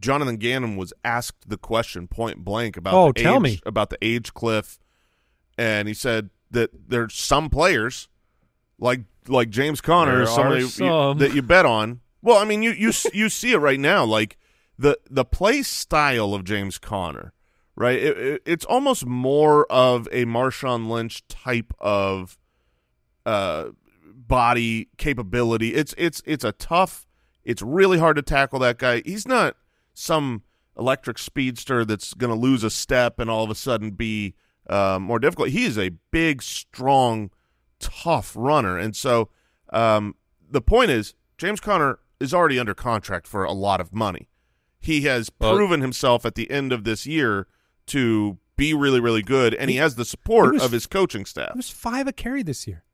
[0.00, 3.60] Jonathan Gannon was asked the question point blank about Oh, the tell age, me.
[3.66, 4.78] about the age cliff,
[5.58, 8.08] and he said that there's some players
[8.78, 10.68] like like James Conner, is somebody you-
[11.18, 12.00] that you bet on.
[12.22, 14.36] Well, I mean, you you you see it right now, like
[14.78, 17.32] the the play style of James Conner,
[17.76, 17.98] right?
[17.98, 22.36] It, it, it's almost more of a Marshawn Lynch type of
[23.24, 23.66] uh,
[24.04, 25.74] body capability.
[25.74, 27.06] It's it's it's a tough.
[27.44, 29.02] It's really hard to tackle that guy.
[29.04, 29.56] He's not
[29.94, 30.42] some
[30.76, 34.34] electric speedster that's going to lose a step and all of a sudden be
[34.68, 35.50] uh, more difficult.
[35.50, 37.30] He is a big, strong,
[37.90, 39.28] tough runner, and so
[39.72, 40.14] um,
[40.50, 44.28] the point is, James Conner is already under contract for a lot of money.
[44.78, 47.46] He has Well- proven himself at the end of this year
[47.86, 51.50] to be really, really good, and he has the support was- of his coaching staff.
[51.50, 52.84] It was five a carry this year,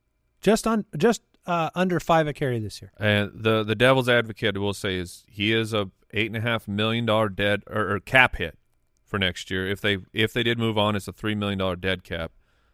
[0.40, 2.92] just on just uh, under five a carry this year.
[2.98, 6.66] And the the devil's advocate will say is he is a eight and a half
[6.68, 8.58] million dollar dead or, or cap hit
[9.04, 9.66] for next year.
[9.68, 12.32] If they if they did move on, it's a three million dollar dead cap,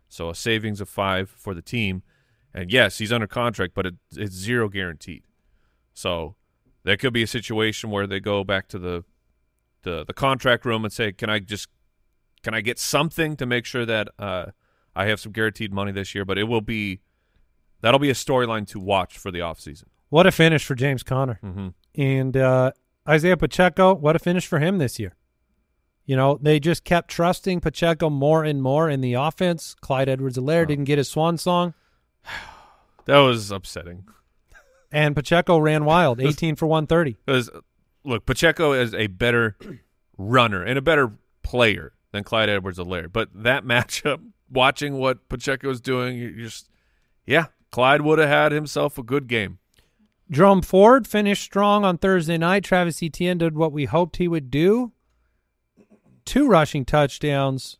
[0.08, 2.02] so a savings of five for the team.
[2.54, 5.24] And yes, he's under contract, but it, it's zero guaranteed.
[5.94, 6.36] So
[6.84, 9.04] there could be a situation where they go back to the
[9.82, 11.68] the the contract room and say, "Can I just
[12.42, 14.46] can I get something to make sure that uh,
[14.96, 17.00] I have some guaranteed money this year?" But it will be
[17.80, 19.84] that'll be a storyline to watch for the offseason.
[20.08, 21.38] What a finish for James Conner.
[21.42, 21.68] Mm-hmm.
[22.00, 22.72] And uh,
[23.08, 25.14] Isaiah Pacheco, what a finish for him this year.
[26.08, 29.76] You know, they just kept trusting Pacheco more and more in the offense.
[29.82, 31.74] Clyde Edwards-Helaire didn't get his swan song,
[33.04, 34.04] That was upsetting.
[34.90, 37.18] and Pacheco ran wild, 18 for 130.
[37.26, 37.50] Because
[38.04, 39.56] look, Pacheco is a better
[40.16, 43.12] runner and a better player than Clyde Edwards-Helaire.
[43.12, 46.70] But that matchup, watching what Pacheco was doing, you you just
[47.26, 49.58] yeah, Clyde would have had himself a good game.
[50.30, 52.64] Jerome Ford finished strong on Thursday night.
[52.64, 54.92] Travis Etienne did what we hoped he would do.
[56.28, 57.78] Two rushing touchdowns,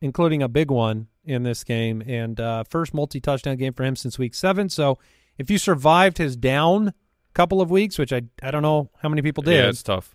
[0.00, 4.18] including a big one in this game, and uh, first multi-touchdown game for him since
[4.18, 4.68] week seven.
[4.68, 4.98] So,
[5.38, 6.94] if you survived his down
[7.34, 10.14] couple of weeks, which I I don't know how many people did, Yeah, it's tough.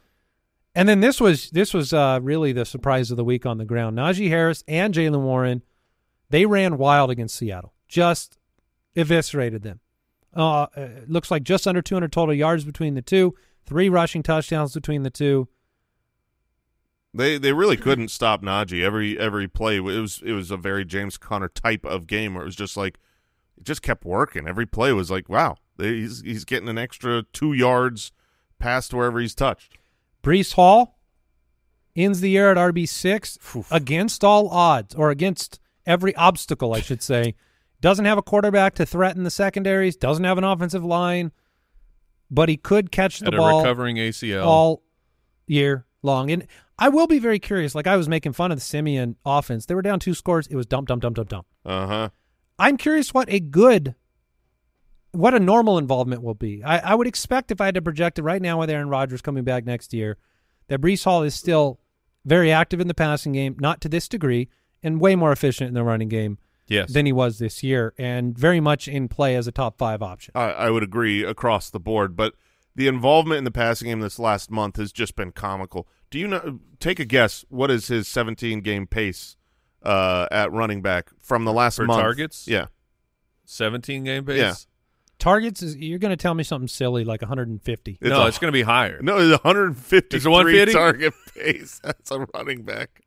[0.74, 3.66] and then this was this was uh, really the surprise of the week on the
[3.66, 3.96] ground.
[3.98, 5.62] Najee Harris and Jaylen Warren,
[6.32, 8.40] they ran wild against Seattle, just
[8.96, 9.80] eviscerated them.
[10.34, 14.74] Uh, it looks like just under 200 total yards between the two, three rushing touchdowns
[14.74, 15.48] between the two.
[17.14, 19.78] They they really couldn't stop Najee every every play.
[19.78, 22.78] It was it was a very James Conner type of game where it was just
[22.78, 22.98] like
[23.58, 24.48] it just kept working.
[24.48, 28.12] Every play was like, wow, they, he's he's getting an extra two yards
[28.60, 29.78] past wherever he's touched.
[30.24, 30.98] Breece Hall
[31.96, 33.38] ends the year at RB six
[33.70, 37.36] against all odds, or against every obstacle, I should say.
[37.82, 39.96] Doesn't have a quarterback to threaten the secondaries.
[39.98, 41.32] Doesn't have an offensive line,
[42.30, 43.62] but he could catch the At a ball.
[43.64, 44.46] recovering ACL.
[44.46, 44.84] all
[45.48, 46.30] year long.
[46.30, 46.46] And
[46.82, 47.76] I will be very curious.
[47.76, 49.68] Like I was making fun of the Siemian offense.
[49.68, 50.48] They were down two scores.
[50.48, 51.46] It was dump, dump, dump, dump, dump.
[51.64, 52.10] Uh huh.
[52.58, 53.94] I'm curious what a good,
[55.12, 56.64] what a normal involvement will be.
[56.64, 59.22] I, I would expect if I had to project it right now with Aaron Rodgers
[59.22, 60.18] coming back next year,
[60.70, 61.80] that Breece Hall is still
[62.26, 64.50] very active in the passing game, not to this degree,
[64.82, 66.92] and way more efficient in the running game yes.
[66.92, 70.32] than he was this year, and very much in play as a top five option.
[70.34, 72.34] I, I would agree across the board, but
[72.76, 75.88] the involvement in the passing game this last month has just been comical.
[76.10, 76.60] Do you know?
[76.80, 77.46] Take a guess.
[77.50, 79.36] What is his 17 game pace
[79.84, 82.02] uh, at running back from the last For month?
[82.02, 82.48] targets?
[82.48, 82.68] Yeah.
[83.46, 84.38] 17 game pace.
[84.40, 84.54] Yeah.
[85.20, 87.98] Targets is you're going to tell me something silly like 150.
[88.02, 89.00] It's no, a- it's going to be higher.
[89.02, 90.74] No, it's 153 It's a 150?
[90.74, 91.80] target pace.
[91.84, 93.02] That's a running back.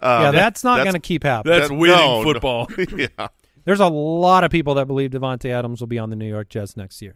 [0.00, 1.56] Uh, yeah, that's not going to keep happening.
[1.56, 2.24] That's that- winning no, no.
[2.24, 2.68] football.
[2.96, 3.28] yeah.
[3.64, 6.48] There's a lot of people that believe Davante Adams will be on the New York
[6.48, 7.14] Jets next year.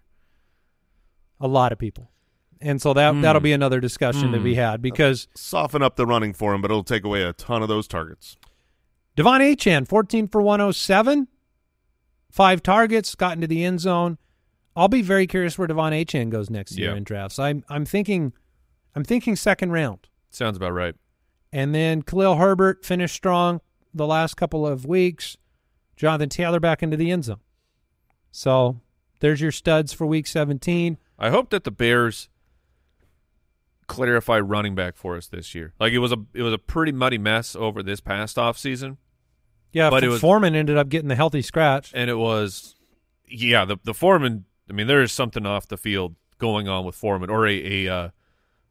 [1.41, 2.11] A lot of people,
[2.61, 3.21] and so that Hmm.
[3.21, 6.71] that'll be another discussion to be had because Soften up the running for him, but
[6.71, 8.37] it'll take away a ton of those targets.
[9.17, 11.29] De'Von Achane, 14 for 107,
[12.31, 14.19] five targets, got into the end zone.
[14.75, 17.39] I'll be very curious where De'Von Achane goes next year in drafts.
[17.39, 18.33] I'm I'm thinking,
[18.95, 20.95] I'm thinking second round, Sounds about right.
[21.53, 23.61] and then Khalil Herbert finished strong
[23.95, 25.37] the last couple of weeks.
[25.97, 27.41] Jonathan Taylor back into the end zone.
[28.31, 28.81] So
[29.21, 30.99] there's your studs for week 17.
[31.19, 32.29] I hope that the Bears
[33.87, 35.73] clarify running back for us this year.
[35.79, 38.99] Like it was a it was a pretty muddy mess over this past off season,
[39.73, 41.93] Yeah, But it was- Foreman ended up getting the healthy scratch.
[41.95, 42.75] and it was
[43.29, 44.45] yeah the the foreman.
[44.69, 47.93] I mean, there is something off the field going on with Foreman or a a
[47.95, 48.09] uh,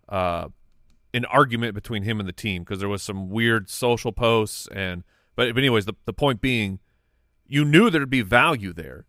[0.10, 0.50] uh,
[1.14, 5.04] an argument between him and the team because there was some weird social posts and
[5.38, 6.80] but, but anyways, the the point being,
[7.48, 9.06] you knew there'd be value there,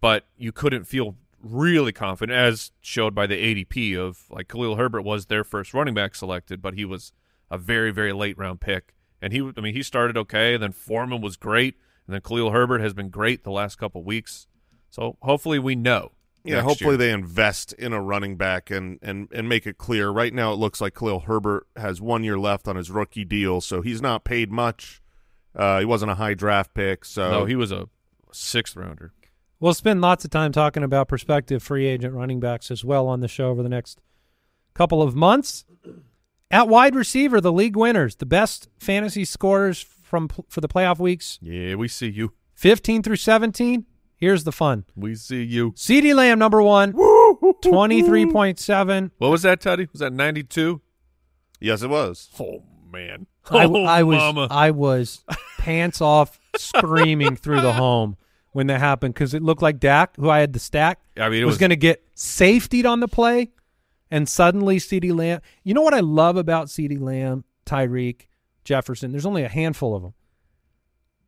[0.00, 5.02] but you couldn't feel really confident, as showed by the ADP of like Khalil Herbert
[5.02, 7.12] was their first running back selected, but he was
[7.50, 11.20] a very very late round pick, and he I mean he started okay, then Foreman
[11.20, 11.76] was great,
[12.06, 14.46] and then Khalil Herbert has been great the last couple weeks.
[14.90, 16.12] So hopefully we know.
[16.44, 16.98] Yeah, hopefully year.
[16.98, 20.10] they invest in a running back and, and, and make it clear.
[20.10, 23.60] Right now, it looks like Khalil Herbert has one year left on his rookie deal,
[23.60, 25.00] so he's not paid much.
[25.54, 27.88] Uh, he wasn't a high draft pick, so no, he was a
[28.32, 29.12] sixth rounder.
[29.62, 33.20] We'll spend lots of time talking about prospective free agent running backs as well on
[33.20, 34.00] the show over the next
[34.74, 35.64] couple of months.
[36.50, 41.38] At wide receiver, the league winners, the best fantasy scorers from for the playoff weeks,
[41.40, 42.32] Yeah, we see you.
[42.56, 43.86] 15 through 17.
[44.16, 44.84] Here's the fun.
[44.96, 45.70] We see you.
[45.72, 49.10] CeeDee Lamb number 1, 23.7.
[49.18, 49.86] What was that, Teddy?
[49.92, 50.80] Was that ninety two?
[51.60, 52.30] yes, it was.
[52.40, 54.48] Oh man, oh, I, oh, I was mama.
[54.50, 55.24] I was
[55.58, 58.16] pants off screaming through the home
[58.52, 61.42] when that happened because it looked like Dak, who I had the stack, I mean,
[61.42, 63.50] it was, was going to get safetied on the play,
[64.10, 65.40] and suddenly CeeDee Lamb.
[65.64, 68.28] You know what I love about CeeDee Lamb, Tyreek,
[68.64, 69.10] Jefferson?
[69.10, 70.14] There's only a handful of them.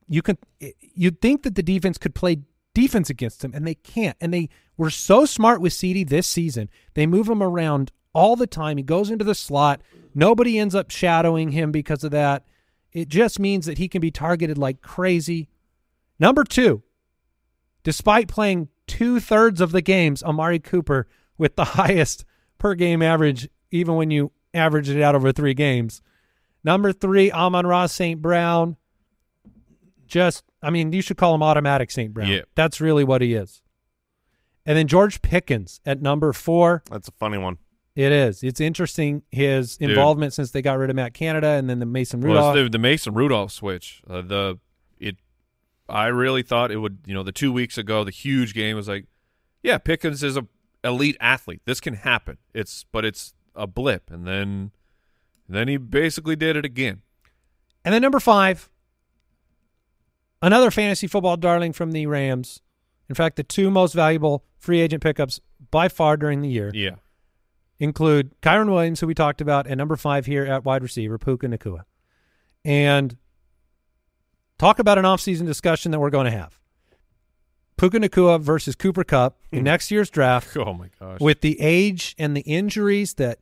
[0.06, 2.42] You can eh, you'd think that the defense could play
[2.74, 4.16] defense against them, and they can't.
[4.20, 6.68] And they were so smart with CeeDee this season.
[6.94, 8.76] They move him around all the time.
[8.76, 9.80] He goes into the slot.
[10.14, 12.44] Nobody ends up shadowing him because of that.
[12.92, 15.48] It just means that he can be targeted like crazy.
[16.20, 16.82] Number two,
[17.84, 21.06] despite playing two thirds of the games, Amari Cooper
[21.38, 22.24] with the highest
[22.58, 26.02] per game average, even when you average it out over three games.
[26.64, 28.20] Number three, Amon-Ra St.
[28.20, 28.76] Brown.
[30.06, 32.12] Just, I mean, you should call him automatic St.
[32.12, 32.28] Brown.
[32.28, 32.42] Yeah.
[32.54, 33.62] That's really what he is.
[34.66, 36.82] And then George Pickens at number four.
[36.90, 37.58] That's a funny one.
[37.94, 38.42] It is.
[38.42, 39.90] It's interesting his Dude.
[39.90, 42.56] involvement since they got rid of Matt Canada and then the Mason Rudolph.
[42.56, 44.02] it's the, the Mason Rudolph switch.
[44.08, 44.58] Uh, the it,
[45.88, 46.98] I really thought it would.
[47.06, 49.06] You know, the two weeks ago, the huge game was like,
[49.62, 50.46] yeah, Pickens is a
[50.82, 51.62] elite athlete.
[51.64, 52.38] This can happen.
[52.52, 54.72] It's but it's a blip, and then
[55.48, 57.02] then he basically did it again.
[57.84, 58.70] And then number five,
[60.40, 62.60] another fantasy football darling from the Rams.
[63.08, 66.96] In fact, the two most valuable free agent pickups by far during the year Yeah,
[67.78, 71.46] include Kyren Williams, who we talked about, and number five here at wide receiver, Puka
[71.46, 71.82] Nacua.
[72.64, 73.18] And
[74.58, 76.58] talk about an offseason discussion that we're going to have.
[77.76, 79.64] Puka Nacua versus Cooper Kupp in mm.
[79.64, 81.20] next year's draft Oh my gosh.
[81.20, 83.40] with the age and the injuries that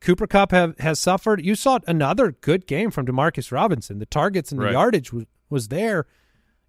[0.00, 1.44] Cooper Kupp have has suffered.
[1.44, 3.98] You saw another good game from Demarcus Robinson.
[3.98, 4.72] The targets and the Right.
[4.72, 6.06] yardage was, was there.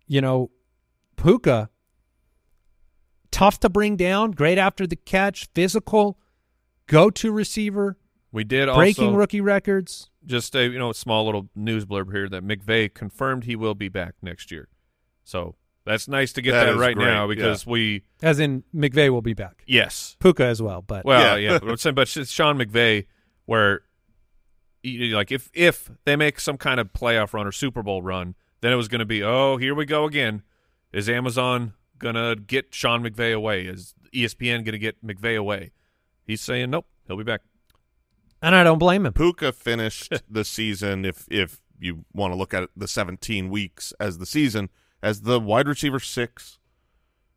[0.08, 0.52] You know,
[1.16, 1.70] Puka
[3.32, 6.20] tough to bring down, great after the catch, physical,
[6.88, 7.98] go to receiver,
[8.32, 10.10] we did breaking also rookie records.
[10.26, 13.90] just a you know small little news blurb here that McVay confirmed he will be
[13.90, 14.68] back next year.
[15.24, 17.36] So that's nice to get That that, is right great, now yeah.
[17.36, 19.64] because we As in McVay will be back.
[19.68, 21.52] yes Puka as well, but Well, Yeah.
[21.54, 23.08] yeah, but but it's Sean McVay,
[23.46, 23.82] where
[24.84, 28.72] like if if they make some kind of playoff run or Super Bowl run, then
[28.72, 30.44] it was going to be, oh, here we go again.
[30.92, 33.66] Is Amazon gonna get Sean McVay away?
[33.66, 35.72] Is ESPN gonna get McVay away?
[36.26, 37.42] He's saying nope, he'll be back.
[38.42, 39.14] And I don't blame him.
[39.14, 43.94] Puka finished the season, if if you want to look at it, the 17 weeks
[44.00, 44.70] as the season,
[45.02, 46.60] as the wide receiver six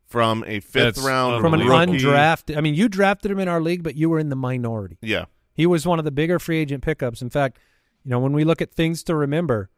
[0.07, 3.61] from a fifth That's round From an undrafted, I mean, you drafted him in our
[3.61, 4.99] league, but you were in the minority.
[5.01, 7.21] Yeah, He was one of the bigger free agent pickups.
[7.23, 7.59] In fact,
[8.05, 9.71] you know, when we look at things to remember,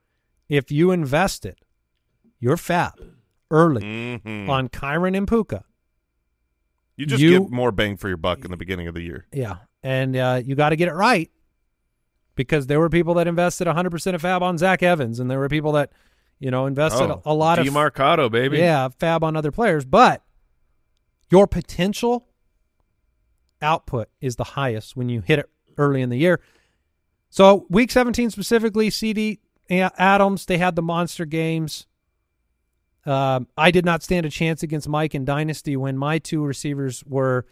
[0.48, 1.60] if you invested
[2.40, 2.94] your fab
[3.50, 4.48] early Mhm.
[4.48, 5.64] on Kyren and Puka,
[6.96, 9.26] you just you- get more bang for your buck in the beginning of the year.
[9.32, 11.30] yeah, and uh, you got to get it right
[12.34, 15.48] because there were people that invested 100% of fab on Zach Evans, and there were
[15.48, 15.90] people that,
[16.38, 18.58] you know, invested Oh, a, lot of Demarcado, baby.
[18.58, 20.22] yeah fab on other players, but
[21.30, 22.28] your potential
[23.62, 26.40] output is the highest when you hit it early in the year.
[27.30, 29.38] So week 17 specifically, CeeDee
[29.70, 31.86] Adams, they had the monster games.
[33.04, 37.02] Um, I did not stand a chance against Mike in Dynasty when my two receivers
[37.06, 37.46] were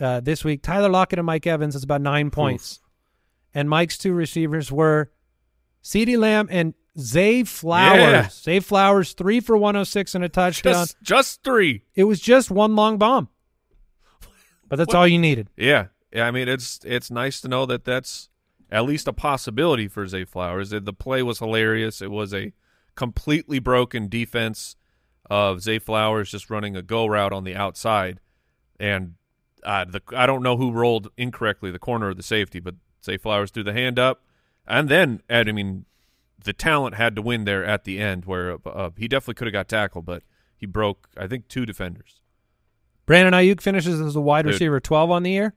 [0.00, 0.62] uh, this week.
[0.62, 2.80] Tyler Lockett and Mike Evans is about nine points.
[3.54, 5.10] And Mike's two receivers were
[5.82, 8.00] CeeDee Lamb and Zay Flowers.
[8.00, 8.28] Yeah.
[8.28, 10.72] Zay Flowers, three for 106 and a touchdown.
[10.72, 11.82] just just three.
[11.94, 13.28] It was just one long bomb.
[14.68, 15.48] But that's What- all you needed.
[15.56, 16.26] Yeah, yeah.
[16.26, 18.28] I mean, it's it's nice to know that that's
[18.70, 20.70] at least a possibility for Zay Flowers.
[20.70, 22.02] The play was hilarious.
[22.02, 22.52] It was a
[22.96, 24.74] completely broken defense
[25.30, 28.20] of Zay Flowers just running a go route on the outside,
[28.80, 29.14] and
[29.66, 33.18] uh, the I don't know who rolled incorrectly, the corner or the safety, but Zay
[33.18, 34.22] Flowers threw the hand up,
[34.66, 35.84] and then and I mean,
[36.42, 39.52] the talent had to win there at the end, where uh, he definitely could have
[39.52, 40.22] got tackled, but
[40.56, 42.20] he broke I think two defenders.
[43.04, 44.54] Brandon Aiyuk finishes as a wide Dude.
[44.54, 45.54] receiver 12 on the year.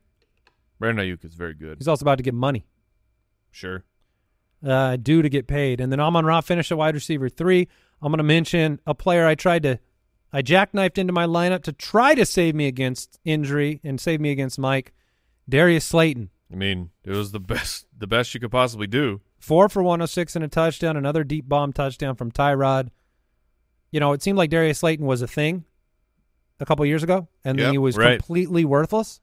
[0.78, 1.78] Brandon Aiyuk is very good.
[1.80, 2.68] He's also about to get money,
[3.51, 3.84] Sure.
[4.66, 5.82] uh, due to get paid.
[5.82, 7.68] And then Amon Ra finished at wide receiver three.
[8.01, 9.80] I'm going to mention a player I tried to,
[10.32, 14.30] I jackknifed into my lineup to try to save me against injury and save me
[14.32, 14.94] against Mike,
[15.48, 16.30] Darius Slayton.
[16.52, 19.22] I mean, it was the best the best you could possibly do.
[19.40, 22.90] Four for 106 and a touchdown, another deep bomb touchdown from Tyrod.
[23.92, 25.64] You know, it seemed like Darius Slayton was a thing
[26.60, 28.20] a couple years ago, and then he was right.
[28.20, 29.22] completely worthless.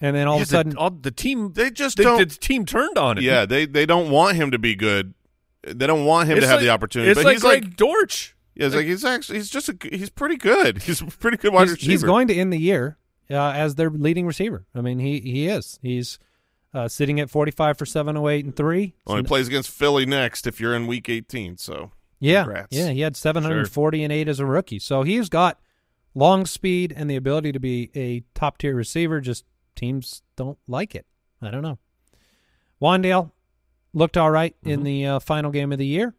[0.00, 2.18] And then all Yeah, of a sudden, the, all, the team They just the, don't.
[2.18, 3.24] the team turned on it.
[3.24, 5.14] yeah, they they don't want him to be good.
[5.62, 7.10] They don't want him It's to have the opportunity.
[7.12, 8.35] It's but like he's like, Greg Dortch.
[8.56, 10.78] Yeah, it's like he's actually he's just a, he's pretty good.
[10.82, 11.90] He's a pretty good wide he's, receiver.
[11.92, 12.96] he's going to end the year
[13.30, 14.64] uh, as their leading receiver.
[14.74, 15.78] I mean, he he is.
[15.82, 16.18] He's
[16.74, 18.94] uh, sitting at 45 for 708 and 3.
[19.06, 21.58] Well, he So- plays against Philly next if you're in Week 18.
[21.58, 22.42] So yeah.
[22.44, 22.68] congrats.
[22.76, 24.78] Yeah, he had 740 and 8 as a rookie.
[24.78, 25.60] So he's got
[26.14, 29.20] long speed and the ability to be a top-tier receiver.
[29.20, 29.44] Just
[29.74, 31.04] teams don't like it.
[31.42, 31.78] I don't know.
[32.80, 33.30] Wan'Dale
[33.92, 34.70] looked all right Mm-hmm.
[34.70, 36.14] in the uh, final game of the year.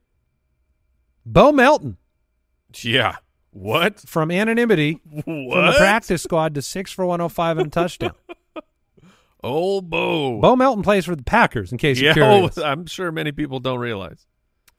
[1.25, 1.97] Bo Melton
[2.81, 3.17] Yeah.
[3.51, 3.99] What?
[4.01, 5.23] from anonymity What?
[5.25, 8.11] from the practice squad to 6 for 105 and a touchdown.
[9.43, 10.39] Old Bo.
[10.41, 13.31] Bo Melton plays for the Packers, in case yeah, you're curious, oh, I'm sure many
[13.31, 14.25] people don't realize.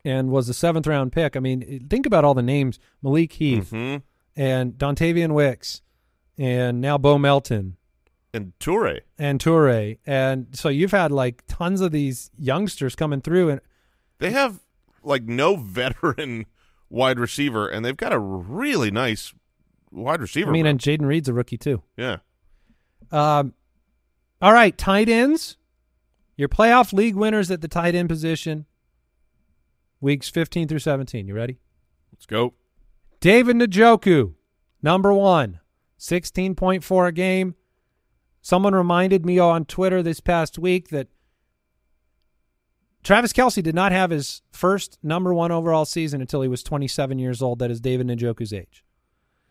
[0.05, 1.37] and was a seventh round pick.
[1.37, 4.03] I mean, think about all the names: Malik Heath Mhm.
[4.37, 5.81] and Dontayvion Wicks,
[6.37, 7.77] and now Bo Melton
[8.35, 9.01] and Toure.
[9.19, 13.61] and Toure, and so you've had like tons of these youngsters coming through, and
[14.19, 14.59] They have
[15.05, 16.47] like no veteran
[16.91, 19.33] wide receiver, and they've got a really nice
[19.91, 20.49] wide receiver.
[20.49, 20.71] I mean, room.
[20.73, 21.83] and Jayden Reed's a rookie too.
[21.97, 22.19] yeah,
[23.11, 23.55] Um,
[24.41, 25.57] all right, tight ends.
[26.37, 28.67] Your playoff league winners at the tight end position.
[30.01, 31.27] Weeks 15 through 17.
[31.27, 31.59] You ready?
[32.13, 32.55] Let's go.
[33.21, 34.35] David Njoku,
[34.81, 35.59] number one,
[35.99, 37.57] 16.4 a game.
[38.41, 41.09] Someone reminded me on Twitter this past week that
[43.03, 47.19] Travis Kelce did not have his first number one overall season until he was 27
[47.19, 47.59] years old.
[47.59, 48.85] That is David Njoku's age.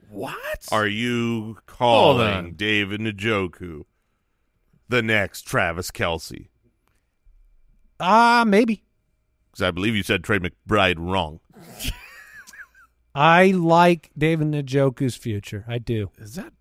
[0.09, 0.37] What?
[0.71, 2.53] are you calling.
[2.53, 3.83] David Njoku
[4.89, 6.47] the next Travis Kelce?
[7.99, 8.83] Ah, maybe.
[9.51, 11.39] Because I believe you said Trey McBride wrong.
[13.15, 15.65] I like David Njoku's future.
[15.67, 16.11] I do.
[16.17, 16.53] Is that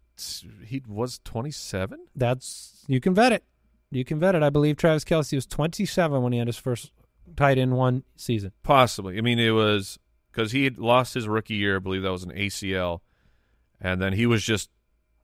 [0.64, 2.06] he was 27?
[2.14, 3.44] That's you can vet it.
[3.90, 4.42] You can vet it.
[4.42, 6.90] I believe Travis Kelce was 27 when he had his first
[7.36, 8.52] tight end one season.
[8.62, 9.16] Possibly.
[9.18, 9.98] I mean, it was
[10.32, 11.76] because he had lost his rookie year.
[11.76, 13.00] I believe that was an ACL,
[13.80, 14.70] and then he was just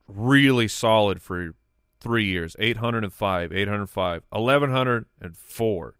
[0.07, 1.55] really solid for
[1.99, 5.95] three years 805, 805, 1104.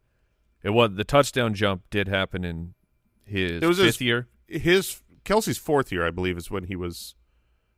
[0.64, 2.74] It was the touchdown jump did happen in
[3.26, 4.28] his It was fifth his- year.
[4.48, 7.16] His Kelce's fourth year, I believe, is when he was.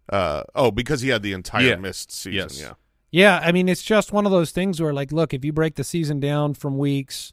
[0.10, 1.76] Uh, oh, because he had the entire Yeah.
[1.78, 2.34] missed season.
[2.34, 2.60] Yes.
[2.62, 2.74] Yeah.
[3.16, 5.76] Yeah, I mean, it's just one of those things where, like, look, if you break
[5.76, 7.32] the season down from weeks,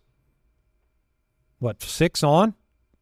[1.58, 2.54] what six on?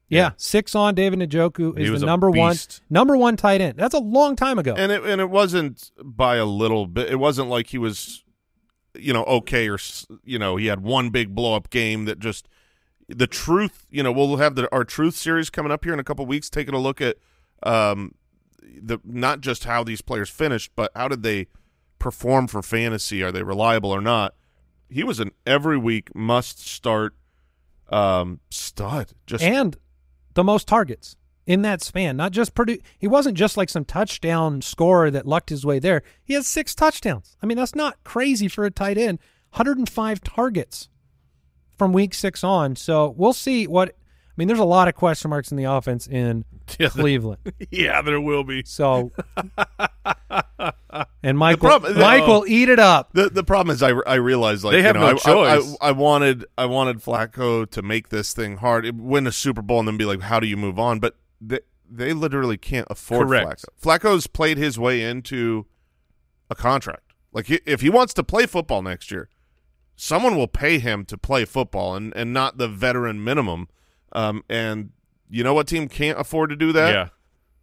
[0.09, 0.31] Yeah, Yeah.
[0.39, 0.95] six on.
[0.95, 2.57] David Njoku is the number one,
[2.89, 3.77] number one tight end.
[3.77, 4.75] That's a long time ago.
[4.79, 7.11] and it and it wasn't by a little bit.
[7.11, 8.25] It wasn't like he was,
[8.95, 9.77] you know, okay or
[10.25, 12.49] you know he had one big blow up game that just
[13.09, 13.87] the truth.
[13.91, 16.49] You know, we'll have the our truth series coming up here in a couple weeks,
[16.49, 17.17] taking a look at
[17.63, 18.15] um
[18.83, 21.47] the not just how these players finished, but how did they
[22.01, 23.23] perform for fantasy?
[23.23, 24.35] Are they reliable or not?
[24.89, 27.15] He was an every week must start
[27.89, 29.13] um stud.
[29.27, 29.77] Just and
[30.35, 32.17] the most targets in that span.
[32.17, 36.03] Not just produ He wasn't just like some touchdown scorer that lucked his way there.
[36.25, 37.37] He has six touchdowns.
[37.43, 39.19] I mean, that's not crazy for a tight end.
[39.53, 40.89] 105 targets
[41.77, 42.77] from week six on.
[42.77, 43.97] So we'll see what.
[44.31, 46.45] I mean, there's a lot of question marks in the offense in
[46.79, 47.41] Yeah, Cleveland.
[47.71, 48.63] yeah, there will be.
[48.65, 49.11] So,
[51.23, 52.27] and Mike, The problem- will, Mike no.
[52.29, 53.11] will eat it up.
[53.13, 55.17] The the problem is I, I realized like They you have know, no I, I-
[55.59, 55.77] choice.
[55.81, 59.81] I, I wanted I wanted Flacco to make this thing hard, win a Super Bowl,
[59.81, 61.01] and then be like, how do you move on?
[61.01, 61.61] But they
[61.91, 63.65] they literally can't afford Correct.
[63.83, 63.99] Flacco.
[64.01, 65.67] Flacco's played his way into
[66.49, 67.13] a contract.
[67.33, 69.29] Like he, if he wants to play football next year,
[69.97, 73.69] someone will pay him to play football, and and not the veteran minimum.
[74.13, 74.91] Um, and
[75.29, 76.93] you know what team can't afford to do that?
[76.95, 77.09] Yeah.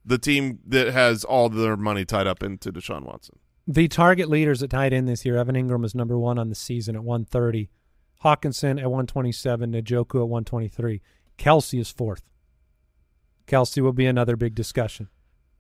[0.06, 3.40] The team that has all their money tied up into Deshaun Watson.
[3.68, 6.56] The target leaders at tight end this year, Evan Engram is number one on the
[6.56, 7.70] season at 130.
[8.24, 9.74] Hockenson at 127.
[9.74, 11.02] Njoku at 123.
[11.38, 12.24] Kelce is fourth.
[13.48, 15.10] Kelce will be another big discussion.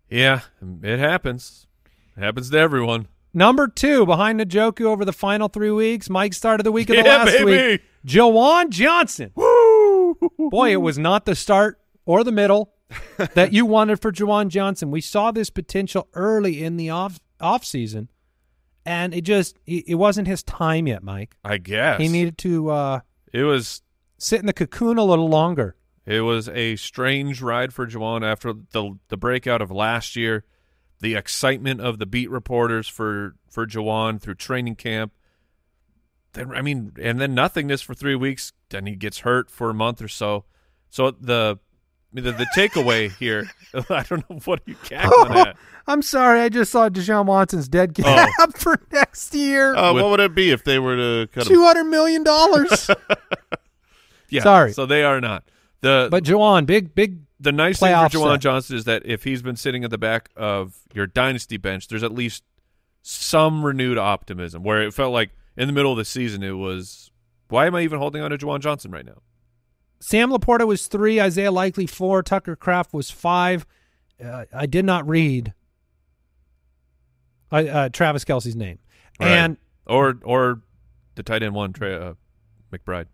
[0.09, 0.41] Yeah,
[0.81, 1.67] it happens.
[2.15, 3.07] It happens to everyone.
[3.33, 7.03] Number two, behind Njoku over the final three weeks, Mike started the week of the
[7.03, 7.45] Yeah, last baby.
[7.73, 7.81] week.
[8.05, 9.31] Juwan Johnson.
[10.49, 12.73] Boy, it was not the start or the middle
[13.33, 14.91] that you wanted for Juwan Johnson.
[14.91, 18.09] We saw this potential early in the off off season,
[18.85, 21.35] and it just it, it wasn't his time yet, Mike.
[21.43, 22.99] I guess He needed to uh,
[23.33, 23.81] it was
[24.17, 25.75] sit in the cocoon a little longer.
[26.05, 30.45] It was a strange ride for Juwan after the the breakout of last year,
[31.01, 35.11] the excitement of the beat reporters for for Juwan through training camp.
[36.33, 38.53] Then I mean, and then nothingness for three weeks.
[38.69, 40.45] Then he gets hurt for a month or so.
[40.89, 43.49] So the I mean, the, the takeaway here,
[43.89, 45.57] I don't know what are you cackling at.
[45.87, 49.75] I'm sorry, I just saw Deshaun Watson's dead cap for next year.
[49.75, 51.47] Uh, With- what would it be if they were to cut?
[51.47, 52.89] Two hundred million dollars.
[54.29, 54.73] Yeah, Sorry.
[54.73, 55.43] So they are not
[55.81, 58.41] the but Juwan, big big the nice thing playoff for Juwan set.
[58.41, 62.03] Johnson is that if he's been sitting at the back of your dynasty bench, there's
[62.03, 62.43] at least
[63.03, 64.63] some renewed optimism.
[64.63, 67.06] Where it felt like in the middle of the season, it was,
[67.49, 69.21] why am I even holding on to Juwan Johnson right now?
[69.99, 73.65] Sam Laporta was three, Isaiah Likely four, Tucker Kraft was five.
[74.23, 75.53] Uh, I did not read
[77.51, 78.79] uh, uh, Travis Kelce's name,
[79.19, 79.29] Right.
[79.29, 80.61] and Or or
[81.15, 82.13] the tight end one, Trey uh,
[82.71, 83.05] McBride.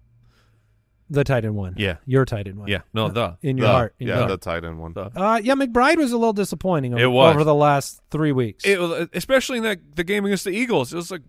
[1.10, 1.76] the tight end one.
[1.78, 1.98] Yeah.
[2.06, 2.68] your tight end one.
[2.68, 3.96] Yeah, no, the in your The- heart.
[4.00, 4.42] in yeah, your the heart.
[4.42, 4.94] tight end one.
[4.98, 6.94] Uh, yeah, McBride was a little disappointing.
[6.94, 7.36] Over, It was.
[7.36, 8.66] over the last three weeks.
[8.66, 10.92] It was especially in that the game against the Eagles.
[10.92, 11.22] It was like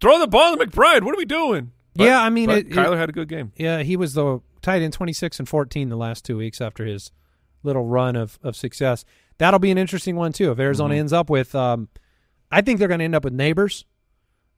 [0.00, 1.02] throw the ball to McBride.
[1.02, 1.72] What are we doing?
[1.96, 3.52] But- Yeah, I mean, it- it- Kyler had a good game.
[3.56, 7.10] Yeah, he was the tight end 26 and 14 the last two weeks after his
[7.62, 9.04] little run of, of success.
[9.38, 10.50] That'll be an interesting one, too.
[10.52, 11.00] If Arizona Mm-hmm.
[11.00, 11.88] ends up with, um,
[12.50, 13.84] I think they're going to end up with Nabers.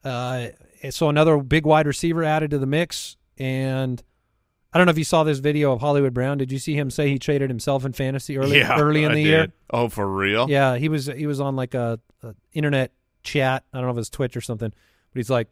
[0.04, 0.48] Uh,
[0.90, 3.16] so another big wide receiver added to the mix.
[3.38, 4.02] And
[4.72, 6.38] I don't know if you saw this video of Hollywood Brown.
[6.38, 9.14] Did you see him say he traded himself in fantasy early, Yeah, early in I
[9.14, 9.40] the year?
[9.46, 9.52] did.
[9.70, 10.48] Oh, for real?
[10.48, 13.64] Yeah, he was he was on like a, a internet chat.
[13.72, 15.48] I don't know if it's Twitch or something, but he's like,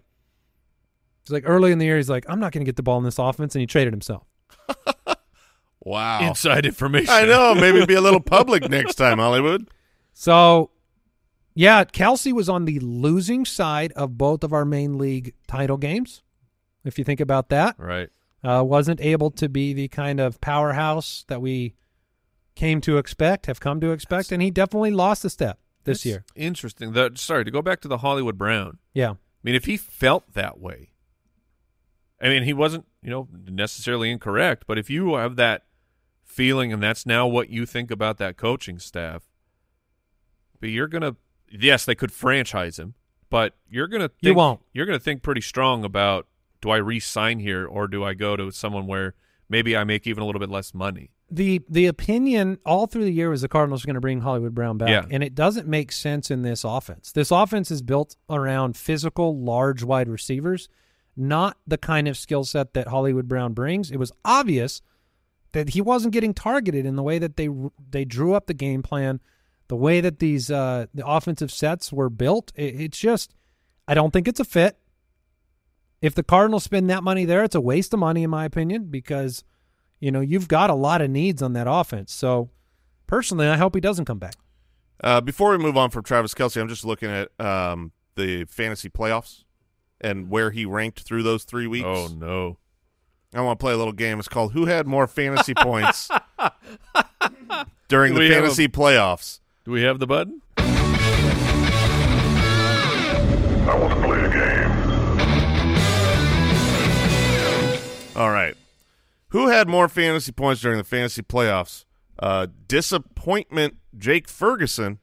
[1.26, 1.96] he's like early in the year.
[1.96, 3.92] He's like, I'm not going to get the ball in this offense, and he traded
[3.92, 4.24] himself.
[5.80, 6.26] Wow.
[6.28, 7.10] Inside information.
[7.10, 7.54] I know.
[7.54, 9.68] Maybe be a little public next time, Hollywood.
[10.14, 10.70] So,
[11.54, 16.24] yeah, Kelce was on the losing side of both of our main league title games.
[16.84, 18.08] If you think about that, Right.
[18.42, 21.74] uh, wasn't able to be the kind of powerhouse that we
[22.56, 26.06] came to expect, have come to expect, and he definitely lost a step this That's
[26.06, 26.24] year.
[26.34, 26.94] Interesting.
[26.94, 28.78] The, sorry to go back to the Hollywood Brown.
[28.92, 30.90] Yeah, I mean, if he felt that way,
[32.20, 35.64] I mean, he wasn't, you know, necessarily incorrect, but if you have that
[36.24, 39.22] feeling and that's now what you think about that coaching staff,
[40.60, 41.16] but you're gonna,
[41.50, 42.94] yes, they could franchise him,
[43.30, 44.60] but you're gonna, think, You won't.
[44.72, 46.26] You're gonna think pretty strong about
[46.62, 49.14] do I re-sign here or do I go to someone where
[49.48, 51.10] maybe I make even a little bit less money?
[51.28, 54.54] the the opinion all through the year was the Cardinals are going to bring Hollywood
[54.54, 55.06] Brown back, Yeah.
[55.10, 57.10] and it doesn't make sense in this offense.
[57.10, 60.68] This offense is built around physical, large wide receivers,
[61.16, 63.90] not the kind of skill set that Hollywood Brown brings.
[63.90, 64.82] It was obvious
[65.52, 67.48] that he wasn't getting targeted in the way that they
[67.90, 69.20] they drew up the game plan,
[69.68, 72.52] the way that these uh, the offensive sets were built.
[72.54, 73.34] It, it's just,
[73.88, 74.76] I don't think it's a fit.
[76.02, 78.84] If the Cardinals spend that money there, it's a waste of money, in my opinion,
[78.90, 79.44] because
[79.98, 82.12] you know you've got a lot of needs on that offense.
[82.12, 82.50] So,
[83.06, 84.34] personally, I hope he doesn't come back.
[85.02, 88.90] Uh, before we move on from Travis Kelce, I'm just looking at um, the fantasy
[88.90, 89.44] playoffs
[90.00, 91.86] and where he ranked through those three weeks.
[91.86, 92.58] Oh no.
[93.34, 94.18] I want to play a little game.
[94.18, 96.08] It's called Who Had More Fantasy Points
[97.88, 99.40] During Do the we have Fantasy Playoffs.
[99.64, 100.40] Do we have the button?
[103.68, 104.72] I want to play a game.
[108.16, 108.54] All right.
[109.30, 111.84] Who had more fantasy points during the fantasy playoffs?
[112.18, 115.00] Uh, disappointment Jake Ferguson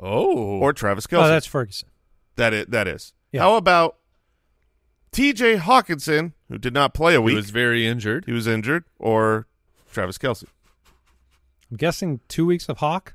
[0.00, 0.58] Oh.
[0.60, 1.24] or Travis Kelce?
[1.24, 1.88] Oh, that's Ferguson.
[2.36, 3.12] that it that is.
[3.32, 3.42] Yeah.
[3.42, 3.96] How about
[5.14, 8.24] TJ Hockenson, who did not play a week, he was very injured.
[8.26, 9.46] he was injured, or
[9.92, 10.44] Travis Kelce?
[11.70, 13.14] I'm guessing two weeks of Hawk.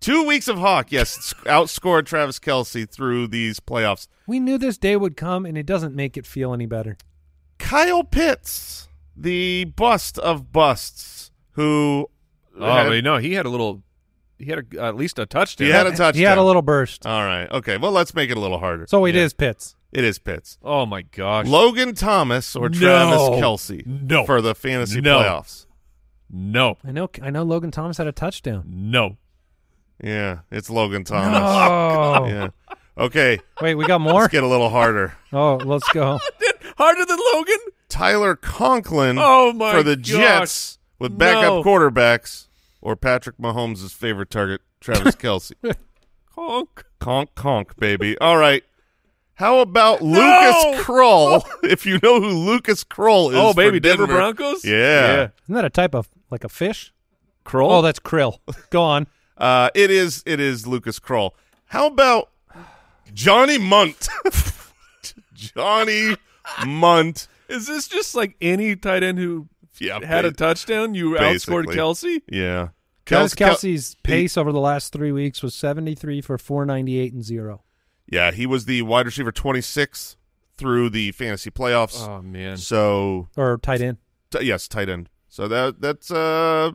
[0.00, 4.06] Two weeks of Hawk, yes, outscored Travis Kelce through these playoffs.
[4.26, 6.96] We knew this day would come, and it doesn't make it feel any better.
[7.58, 12.08] Kyle Pitts, the bust of busts, who
[12.58, 13.82] Oh, had- no, he had a little.
[14.38, 15.66] He had a, at least a touchdown.
[15.66, 16.14] he had a touchdown.
[16.14, 17.06] He had a little burst.
[17.06, 17.76] All right, okay.
[17.78, 18.86] Well, let's make it a little harder.
[18.88, 19.22] So it Yeah.
[19.22, 19.76] is Pitts.
[19.94, 20.58] It is Pitts.
[20.62, 21.46] Oh my gosh.
[21.46, 22.78] Logan Thomas or No.
[22.78, 24.24] Travis Kelce No.
[24.26, 25.20] for the fantasy No.
[25.20, 25.66] playoffs.
[26.28, 27.08] no, I know.
[27.22, 27.44] I know.
[27.44, 28.64] Logan Thomas had a touchdown.
[28.66, 29.16] no.
[30.02, 31.38] Yeah, it's Logan Thomas.
[31.40, 32.48] Oh, Yeah.
[32.98, 34.22] Okay, wait, we got more.
[34.22, 35.14] let's get a little harder.
[35.32, 36.18] Oh, let's go.
[36.76, 37.58] Harder than Logan.
[37.88, 40.06] Tyler Conklin Oh my for the gosh.
[40.06, 41.62] Jets with backup No.
[41.64, 42.48] quarterbacks
[42.82, 45.52] or Patrick Mahomes' favorite target, Travis Kelce.
[46.36, 46.84] Honk.
[46.98, 48.18] conk conk, baby.
[48.18, 48.64] All right.
[49.36, 51.42] How about Lucas Krull?
[51.64, 53.36] If you know who Lucas Krull is.
[53.36, 54.64] Oh, for baby, Denver Denver Broncos.
[54.64, 55.28] Yeah.
[55.44, 56.92] Isn't that a type of like a fish?
[57.44, 57.70] Krull.
[57.70, 58.38] Oh, that's krill.
[58.70, 59.06] Go on.
[59.36, 61.32] Uh, it is it is Lucas Krull.
[61.66, 62.30] How about
[63.12, 64.08] Johnny Mundt.
[65.34, 66.16] Johnny
[66.66, 67.28] Mundt.
[67.48, 70.94] Is this just like any tight end who Yeah, had a touchdown?
[70.94, 71.64] You basically.
[71.66, 72.22] outscored Kelce.
[72.30, 72.68] Yeah.
[73.06, 77.24] Travis Kels- Kel- Kelce's pace over the last three weeks was 73 for 498 and
[77.24, 77.62] zero.
[78.06, 80.16] Yeah, he was the wide receiver 26
[80.56, 82.06] through the fantasy playoffs.
[82.06, 83.98] Oh man, So Or tight end.
[84.30, 85.08] t- yes, tight end.
[85.28, 86.72] So that that's uh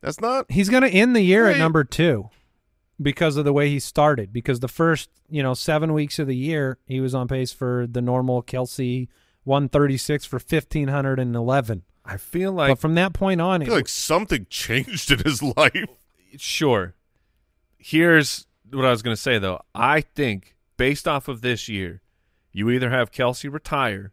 [0.00, 1.54] that's not He's going to end the year Right.
[1.54, 2.30] at number two
[3.00, 4.32] because of the way he started.
[4.32, 7.86] Because the first, you know, seven weeks of the year, he was on pace for
[7.86, 9.08] the normal Kelce
[9.44, 11.82] 136 for 1,511.
[12.04, 15.42] I feel like but from that point on, I it like something changed in his
[15.42, 15.86] life.
[16.38, 16.94] sure.
[17.78, 19.60] Here's what I was going to say though.
[19.74, 22.02] I think based off of this year,
[22.52, 24.12] you either have Kelce retire,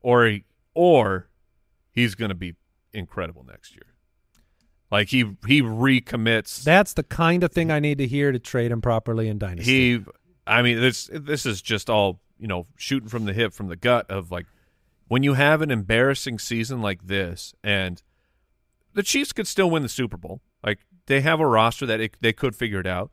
[0.00, 0.44] or he,
[0.74, 1.28] or
[1.90, 2.54] he's going to be
[2.92, 3.94] incredible next year.
[4.90, 6.62] Like he he recommits.
[6.62, 9.98] that's the kind of thing I need to hear to trade him properly in Dynasty.
[9.98, 10.04] he,
[10.46, 13.76] I mean, this this is just all you know, shooting from the hip, from the
[13.76, 14.46] gut of like
[15.08, 18.02] when you have an embarrassing season like this, and
[18.92, 20.40] the Chiefs could still win the Super Bowl.
[20.62, 23.10] Like they have a roster that it, they could figure it out.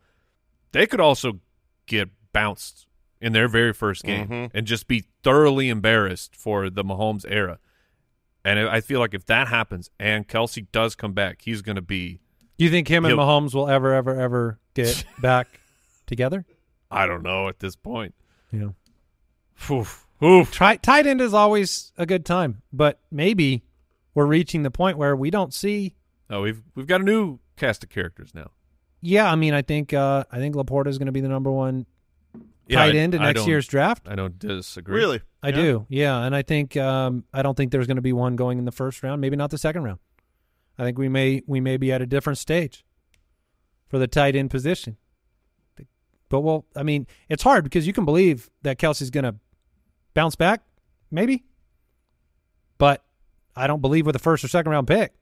[0.72, 1.40] They could also
[1.86, 2.88] get bounced
[3.20, 4.52] in their very first game Mhm.
[4.54, 7.60] and just be thoroughly embarrassed for the Mahomes era.
[8.44, 11.76] And I I feel like if that happens and Kelce does come back, he's going
[11.76, 12.20] to be
[12.58, 15.60] Do you think him and Mahomes will ever, ever, ever get back
[16.08, 16.46] together?
[16.90, 18.16] I don't know at this point.
[18.52, 18.70] Yeah.
[19.70, 20.52] Oof, oof.
[20.52, 23.64] Try, tight end is always a good time, but maybe
[24.16, 25.94] we're reaching the point where we don't see.
[26.30, 28.50] Oh, we've we've got a new cast of characters now.
[29.02, 31.52] Yeah, I mean, I think uh, I think Laporta is going to be the number
[31.52, 31.86] one
[32.68, 34.08] Yeah, tight I- end in I next year's draft.
[34.08, 34.96] I don't disagree.
[34.96, 35.22] Really?
[35.44, 38.36] I do, yeah, and I think um, I don't think there's going to be one
[38.36, 40.00] going in the first round, maybe not the second round.
[40.78, 42.86] I think we may we may be at a different stage
[43.88, 44.98] for the tight end position.
[46.30, 49.36] But well, I mean, it's hard because you can believe that Kelce's going to
[50.14, 50.62] bounce back,
[51.10, 51.44] maybe,
[52.78, 53.04] but
[53.56, 55.14] I don't believe with a first or second round pick.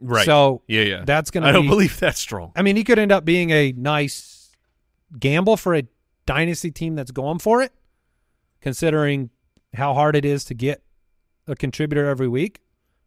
[0.00, 0.24] Right.
[0.24, 1.02] So yeah, yeah.
[1.04, 1.48] that's going to.
[1.48, 2.52] I don't believe that's strong.
[2.56, 4.50] I mean, he could end up being a nice
[5.18, 5.82] gamble for a
[6.26, 7.72] dynasty team that's going for it,
[8.60, 9.30] considering
[9.74, 10.82] how hard it is to get
[11.46, 12.60] a contributor every week.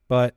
[0.07, 0.35] But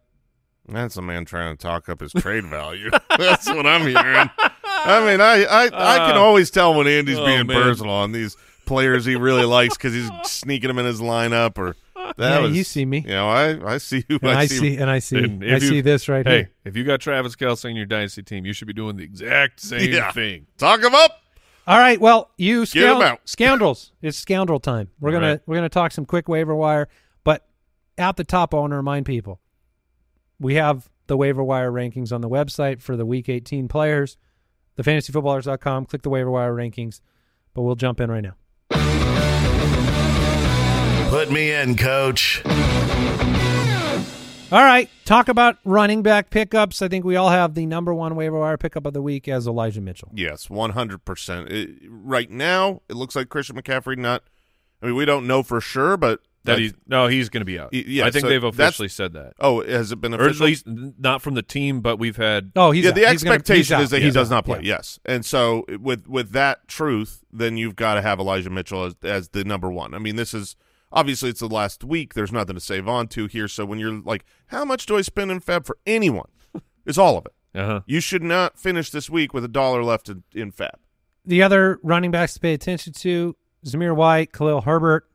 [0.69, 2.91] That's a man trying to talk up his trade value.
[3.19, 4.31] That's what I'm hearing.
[4.39, 7.63] I mean, I I, I can Uh, always tell when Andy's oh, being man.
[7.63, 11.69] personal on these players he really likes because he's sneaking them in his lineup or
[11.69, 11.77] that
[12.19, 13.01] Yeah, was you see me.
[13.01, 14.19] You know, I I see you.
[14.23, 16.35] and I, see, and I see, And I you- see this right here.
[16.37, 16.51] hey, here.
[16.65, 19.61] if you got Travis Kelce in your dynasty team, you should be doing the exact
[19.61, 20.13] same Yeah.
[20.13, 20.47] thing.
[20.57, 21.21] Talk him up.
[21.67, 23.21] All right, well, you Get 'em scound- out.
[23.25, 24.89] scoundrels, it's scoundrel time.
[25.01, 25.41] We're gonna Right.
[25.47, 26.89] we're gonna talk some quick waiver wire,
[27.25, 27.45] but
[27.99, 29.41] at the top, I want to remind people
[30.39, 34.17] we have the waiver wire rankings on the website for the Week 18 players,
[34.79, 35.87] thefantasyfootballers.com.
[35.87, 37.01] Click the waiver wire rankings,
[37.53, 39.16] but we'll jump in right now.
[41.09, 42.43] Put me in, coach.
[44.53, 46.83] All right, talk about running back pickups.
[46.83, 49.47] I think we all have the number one waiver wire pickup of the week as
[49.47, 50.11] Elijah Mitchell.
[50.15, 51.49] Yes, one hundred percent.
[51.89, 53.97] Right now, it looks like Christian McCaffrey.
[53.97, 54.23] Not.
[54.83, 57.45] I mean, we don't know for sure, but That that's- he no, he's going to
[57.47, 57.73] be out.
[57.73, 60.65] Yeah, I think so they've officially said that, Oh, has it been or at least
[60.67, 62.53] not from the team, but we've had.
[62.57, 62.95] Oh, he's yeah, out.
[62.97, 64.37] the He's gonna- expectation is that he does out.
[64.37, 64.59] not play.
[64.63, 64.75] Yeah.
[64.77, 68.95] Yes, and so with with that truth, then you've got to have Elijah Mitchell as
[69.03, 69.95] as the number one.
[69.95, 70.57] I mean, this is
[70.97, 72.15] obviously it's the last week.
[72.15, 73.47] There's nothing to save on to here.
[73.47, 76.29] So when you're like, how much do I spend in Fab for anyone?
[76.87, 77.35] It's all of it.
[77.59, 77.81] Uh-huh.
[77.87, 80.79] You should not finish this week with a dollar left in, in Fab.
[81.25, 83.35] The other running backs to pay attention to:
[83.65, 85.09] Zamir White, Khalil Herbert,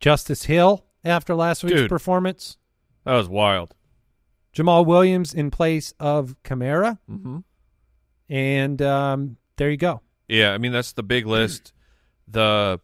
[0.00, 1.88] Justice Hill after last week's Dude.
[1.90, 2.56] performance,
[3.04, 3.74] That was wild.
[4.56, 7.38] Jamaal Williams in place of Kamara, Mm-hmm.
[8.30, 10.00] and um, there you go.
[10.28, 11.72] Yeah, I mean that's the big list.
[12.28, 12.80] The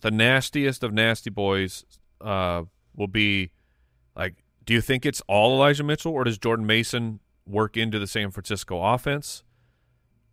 [0.00, 1.84] the nastiest of nasty boys
[2.20, 3.50] uh, will be
[4.16, 4.44] like.
[4.62, 8.30] Do you think it's all Elijah Mitchell, or does Jordan Mason work into the San
[8.30, 9.42] Francisco offense?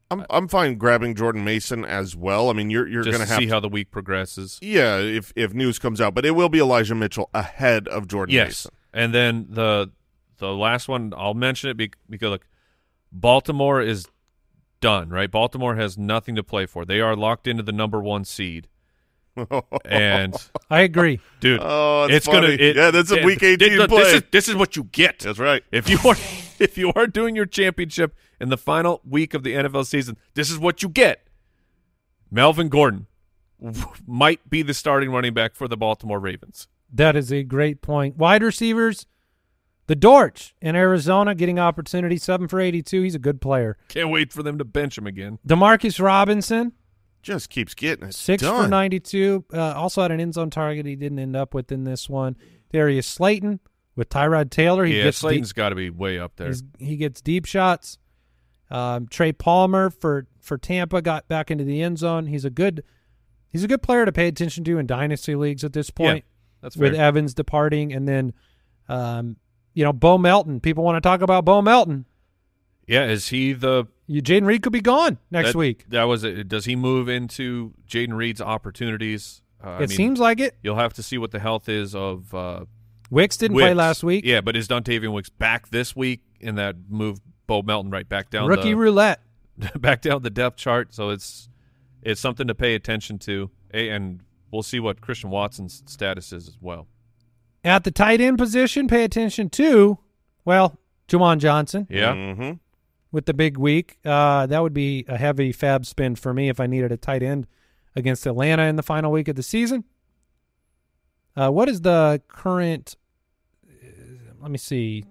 [0.10, 2.50] I'm I'm fine grabbing Jordan Mason as well.
[2.50, 4.60] I mean, you're you're going to to have see how the week progresses.
[4.62, 8.34] yeah, if if news comes out, but it will be Elijah Mitchell ahead of Jordan
[8.34, 8.72] yes, Mason.
[8.94, 9.92] and then the
[10.38, 11.78] the last one I'll mention it
[12.10, 12.48] because look,
[13.12, 14.08] Baltimore is
[14.80, 15.10] done.
[15.10, 16.86] Right, Baltimore has nothing to play for.
[16.86, 18.68] They are locked into the number one seed,
[19.86, 20.36] and
[20.70, 21.20] I agree.
[21.40, 24.04] dude, Oh, it's it's gonna it, Yeah, that's a it- week it- 18 look, play.
[24.04, 25.20] This is, this is what you get.
[25.20, 25.64] That's right.
[25.72, 26.16] If you are
[26.60, 30.50] if you are doing your championship in the final week of the NFL season, this
[30.52, 31.28] is what you get.
[32.30, 33.08] Melvin Gordon
[34.08, 36.68] might be the starting running back for the Baltimore Ravens.
[36.92, 38.18] That is a great point.
[38.18, 39.06] Wide receivers,
[39.88, 43.02] the Dortch in Arizona getting opportunity, seven for eighty-two.
[43.02, 43.78] He's a good player.
[43.90, 45.40] Can't wait for them to bench him again.
[45.48, 46.74] Demarcus Robinson
[47.22, 48.66] just keeps getting it Six done.
[48.66, 49.46] for 92.
[49.54, 52.36] Uh, also had an end zone target he didn't end up with in this one.
[52.72, 53.60] Darius Slayton
[53.96, 54.86] with Tyrod Taylor.
[54.86, 56.48] He yeah, gets Slayton's got to be way up there.
[56.48, 57.98] he's- he gets deep shots.
[58.70, 62.26] Um, Trey Palmer for for Tampa got back into the end zone.
[62.28, 62.84] He's a good
[63.50, 66.26] he's a good player to pay attention to in dynasty leagues at this point.
[66.62, 66.92] That's fair.
[66.92, 68.34] with Evans departing, and then
[68.90, 69.38] um,
[69.74, 70.60] you know Bo Melton.
[70.60, 72.06] People want to talk about Bo Melton.
[72.88, 75.86] Yeah, is he the You, Jayden Reed could be gone next that, week.
[75.90, 76.48] That was it.
[76.48, 79.42] Does he move into Jayden Reed's opportunities?
[79.64, 80.56] Uh, I it mean, seems like it.
[80.62, 82.66] you'll have to see what the health is of uh,
[83.10, 84.24] Wicks didn't play last week.
[84.26, 86.22] Yeah, but is Dontayvion Wicks back this week?
[86.42, 89.22] And that move Bo Melton right back down Rookie the, roulette.
[89.76, 90.94] back down the depth chart.
[90.94, 91.50] So it's
[92.04, 94.22] it's something to pay attention to, and
[94.52, 96.88] we'll see what Christian Watson's status is as well.
[97.64, 99.98] At the tight end position, pay attention to,
[100.46, 100.80] well,
[101.10, 102.52] Juwan Johnson Yeah, hmm
[103.18, 103.98] with the big week.
[104.06, 107.24] Uh, that would be a heavy fab spend for me if I needed a tight
[107.24, 107.48] end
[107.96, 109.86] against Atlanta in the final week of the season.
[111.36, 112.96] Uh, what is the current?
[113.68, 115.04] uh, let me see.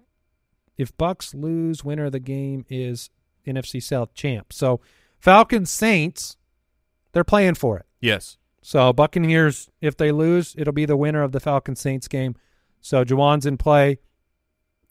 [0.79, 3.11] If Bucks lose, winner of the game is
[3.45, 4.53] NFC South champ.
[4.53, 4.81] So
[5.19, 6.37] Falcons Saints,
[7.11, 7.87] they're playing for it.
[8.01, 12.37] yes, So Buccaneers, if they lose, it'll be the winner of the Falcons Saints game.
[12.81, 13.99] So Juwan's in play.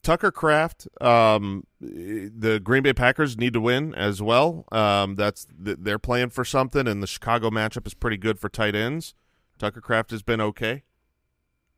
[0.06, 4.66] Tucker Kraft, um, the Green Bay Packers need to win as well.
[4.72, 8.48] Um, that's th- they're playing for something, and the Chicago matchup is pretty good for
[8.48, 9.16] tight ends.
[9.58, 10.84] Tucker Kraft has been okay.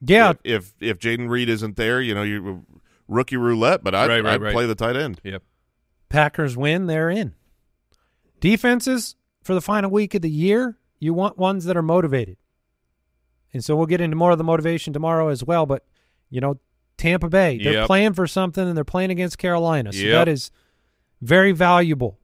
[0.01, 2.65] Yeah, If if, if Jayden Reed isn't there, you know you
[3.07, 4.53] rookie roulette, but I'd, Right, right, I'd right.
[4.53, 5.21] play the tight end.
[5.23, 5.41] yep.
[6.09, 7.33] Packers win, they're in.
[8.39, 12.37] Defenses for the final week of the year, you want ones that are motivated.
[13.53, 15.65] And so we'll get into more of the motivation tomorrow as well.
[15.65, 15.85] But,
[16.29, 16.59] you know,
[16.97, 17.87] Tampa Bay, they're Yep.
[17.87, 19.93] playing for something and they're playing against Carolina.
[19.93, 20.11] So Yep.
[20.13, 20.51] that is
[21.21, 22.19] very valuable.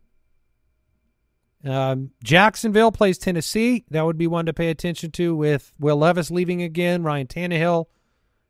[1.65, 3.85] Um, Jacksonville plays Tennessee.
[3.89, 7.85] That would be one to pay attention to with Will Levis leaving again, Ryan Tannehill,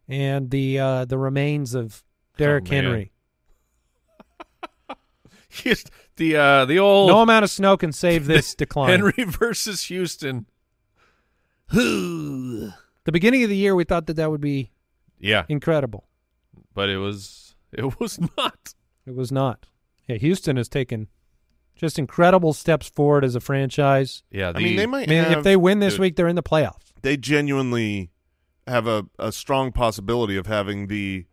[0.07, 2.03] and the uh, the remains of
[2.38, 2.84] Derrick man.
[2.84, 3.11] Henry.
[5.63, 5.84] Yes,
[6.15, 8.89] the uh, the old No amount of snow can save this decline.
[8.89, 10.47] Henry versus Houston.
[11.69, 12.74] the
[13.05, 14.71] beginning of the year, we thought that that would be
[15.19, 16.05] Yeah, incredible.
[16.74, 18.74] But it was it was not.
[19.06, 19.68] It was not.
[20.08, 21.08] Yeah, Houston has taken
[21.76, 24.24] just incredible steps forward as a franchise.
[24.32, 25.10] Yeah, the, I mean, they I might.
[25.10, 26.91] mean, have, if they win this dude, week, they're in the playoffs.
[27.01, 28.12] they genuinely
[28.68, 31.26] have a, a strong possibility of having the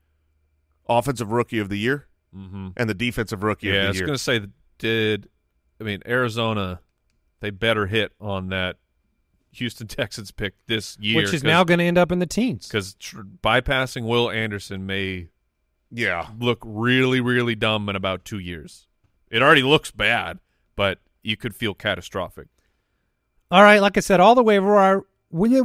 [0.89, 3.99] offensive rookie of the year hmm and the defensive rookie Yeah, I of was the
[4.01, 4.07] year.
[4.07, 4.41] going to say,
[4.79, 5.29] did
[5.81, 6.81] I mean Arizona?
[7.41, 8.77] They better hit on that
[9.53, 12.66] Houston Texans pick this year, which is now going to end up in the teens.
[12.68, 15.28] because tr- bypassing Will Anderson may
[15.90, 18.86] yeah, look really, really dumb in about two years.
[19.30, 20.38] It already looks bad,
[20.76, 22.48] but you could feel catastrophic.
[23.51, 25.03] All right, like I said, all the waiver wire.
[25.30, 25.61] We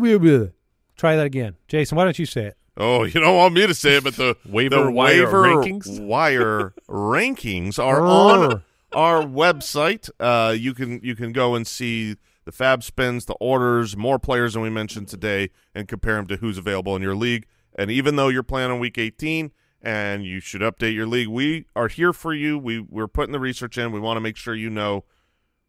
[0.97, 1.95] try that again, Jason.
[1.95, 2.57] Why don't you say it?
[2.77, 5.99] Oh, you don't want me to say it, but the Waiver the wire waiver rankings?
[5.99, 10.09] wire rankings are on our website.
[10.19, 14.53] Uh, you can you can go and see the fab spins, the orders, more players
[14.53, 17.47] than we mentioned today, and compare them to who's available in your league.
[17.77, 21.65] And even though you're playing on week 18 and you should update your league, we
[21.75, 22.57] are here for you.
[22.57, 23.91] We we're putting the research in.
[23.91, 25.03] We want to make sure you know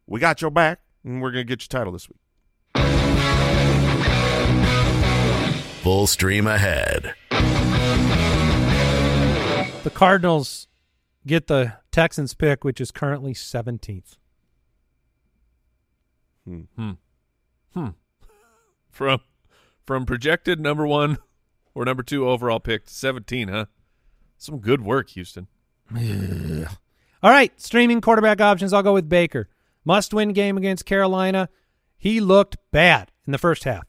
[0.05, 2.19] we got your back, and we're gonna get your title this week.
[5.81, 7.15] Full stream ahead.
[9.83, 10.67] The Cardinals
[11.25, 14.17] get the Texans pick, which is currently 17th.
[16.47, 16.61] Hmm.
[16.77, 16.91] Hmm.
[17.73, 17.87] Hmm.
[18.89, 19.19] From
[19.85, 21.17] from projected number one
[21.75, 23.65] or number two overall pick to seventeen, huh?
[24.37, 25.47] Some good work, Houston.
[27.23, 28.73] All right, streaming quarterback options.
[28.73, 29.49] I'll go with Baker.
[29.85, 31.49] Must win game against Carolina.
[31.97, 33.85] He looked bad in the first half.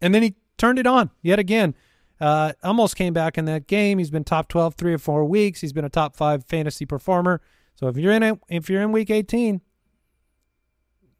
[0.00, 1.74] And then he turned it on yet again.
[2.20, 3.98] Uh, almost came back in that game.
[3.98, 5.60] He's been top 12 three or four weeks.
[5.60, 7.40] He's been a top five fantasy performer.
[7.74, 9.60] So if you're in it, if you're in week 18,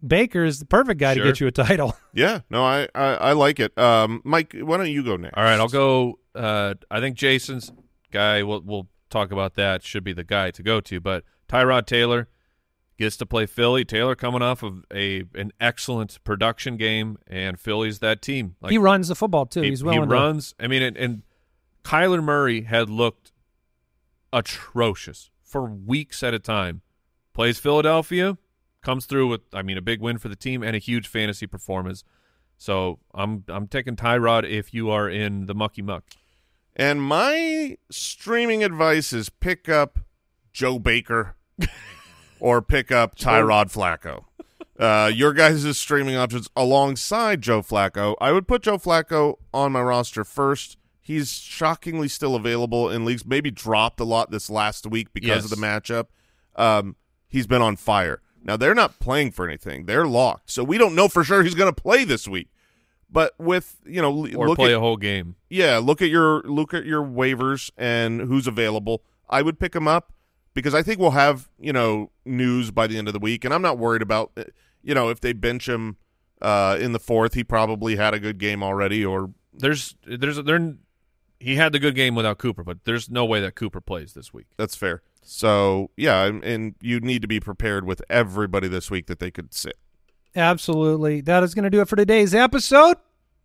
[0.07, 1.25] Baker is the perfect guy Sure.
[1.25, 1.97] to get you a title.
[2.15, 3.77] Yeah, no, I I, I like it.
[3.77, 5.35] Um, Mike, why don't you go next?
[5.37, 6.19] All right, I'll go.
[6.35, 7.73] Uh, I think Jason's
[8.13, 8.43] guy.
[8.45, 9.83] We'll we'll talk about that.
[9.83, 11.01] Should be the guy to go to.
[11.01, 12.29] But Tyrod Taylor
[12.97, 13.85] gets to play Philly.
[13.85, 18.55] Taylor coming off of a an excellent production game, and Philly's that team.
[18.61, 19.63] Like he runs the football too.
[19.63, 19.95] he, He's well.
[19.95, 20.55] he willing to runs.
[20.61, 21.23] I mean, and, and
[21.83, 23.33] Kyler Murray had looked
[24.33, 26.83] atrocious for weeks at a time.
[27.33, 28.39] Plays Philadelphia,
[28.85, 31.47] comes through with, I mean, a big win for the team and a huge fantasy
[31.49, 32.05] performance.
[32.57, 36.05] So I'm I'm taking Tyrod if you are in the mucky muck.
[36.77, 39.99] And my streaming advice is pick up
[40.53, 41.35] Joe Baker
[42.41, 44.25] or pick up Tyrod Flacco.
[44.79, 48.15] uh, your guys' streaming options alongside Joe Flacco.
[48.21, 50.77] I would put Joe Flacco on my roster first.
[51.01, 53.27] He's shockingly still available in leagues.
[53.27, 55.45] Maybe dropped a lot this last week because Yes.
[55.45, 56.07] of the matchup.
[56.57, 56.97] Um,
[57.29, 58.21] he's been on fire.
[58.45, 61.55] Now they're not playing for anything; they're locked, so we don't know for sure he's
[61.55, 62.49] going to play this week.
[63.11, 65.37] But with you know, Or look play at, a whole game.
[65.49, 69.03] yeah, look at your look at your waivers and who's available.
[69.31, 70.13] I would pick him up
[70.53, 73.55] because I think we'll have you know news by the end of the week, and
[73.55, 74.45] I'm not worried about uh,
[74.83, 75.97] you know if they bench him
[76.43, 77.35] uh, in the fourth.
[77.35, 80.75] He probably had a good game already, or There's there's there
[81.41, 84.33] he had the good game without Cooper, but there's no way that Cooper plays this
[84.33, 84.47] week.
[84.57, 85.03] that's fair.
[85.25, 89.31] So yeah, and, and you need to be prepared with everybody this week that they
[89.31, 89.77] could sit.
[90.37, 91.21] Absolutely.
[91.21, 92.97] That is going to do it for today's episode.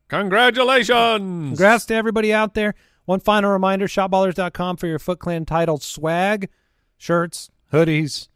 [0.08, 1.50] Congratulations.
[1.50, 2.74] Congrats to everybody out there.
[3.06, 6.50] One final reminder shopballers.com for your Foot Clan title swag
[6.98, 8.28] shirts, hoodies,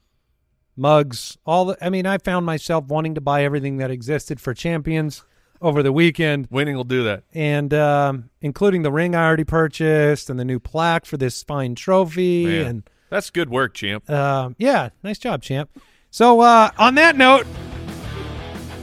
[0.76, 1.38] mugs.
[1.46, 5.24] All the, I mean, I found myself wanting to buy everything that existed for champions
[5.62, 7.24] over the weekend, Winning will do that.
[7.34, 11.74] and um, including the ring I already purchased and the new plaque for this fine
[11.74, 12.46] trophy.
[12.46, 12.66] Man.
[12.66, 14.10] And That's good work, champ.
[14.10, 15.70] um, yeah, nice job, champ.
[16.10, 17.46] So uh, on that note,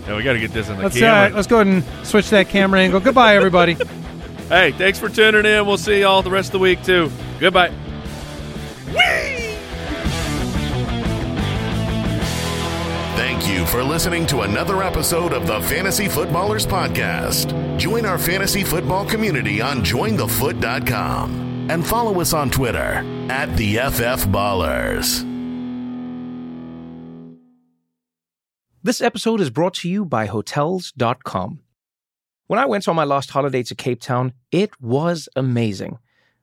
[0.06, 1.32] Yeah, we got to get this in the let's camera.
[1.32, 3.00] uh, let's go ahead and switch that camera angle.
[3.00, 3.74] Goodbye, everybody.
[4.48, 5.66] hey, thanks for tuning in.
[5.66, 7.10] We'll see y'all the rest of the week too.
[7.40, 7.72] Goodbye.
[13.16, 17.78] Thank you for listening to another episode of the Fantasy Footballers Podcast.
[17.78, 24.26] Join our fantasy football community on jointhefoot.com and follow us on Twitter at the FF
[24.28, 25.26] Ballers.
[28.82, 31.60] This episode is brought to you by Hotels.com.
[32.46, 35.98] When I went on my last holiday to Cape Town, it was amazing.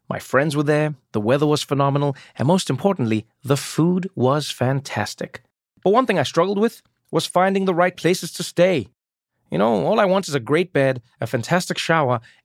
[0.09, 5.41] My friends were there, the weather was phenomenal, and most importantly, the food was fantastic.
[5.83, 8.87] But one thing I struggled with was finding the right places to stay.
[9.51, 12.21] You know, all I want is a great bed, a fantastic shower,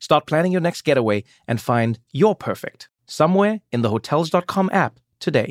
[0.00, 5.48] start planning your next getaway and find your perfect somewhere in the Hotels.com app today.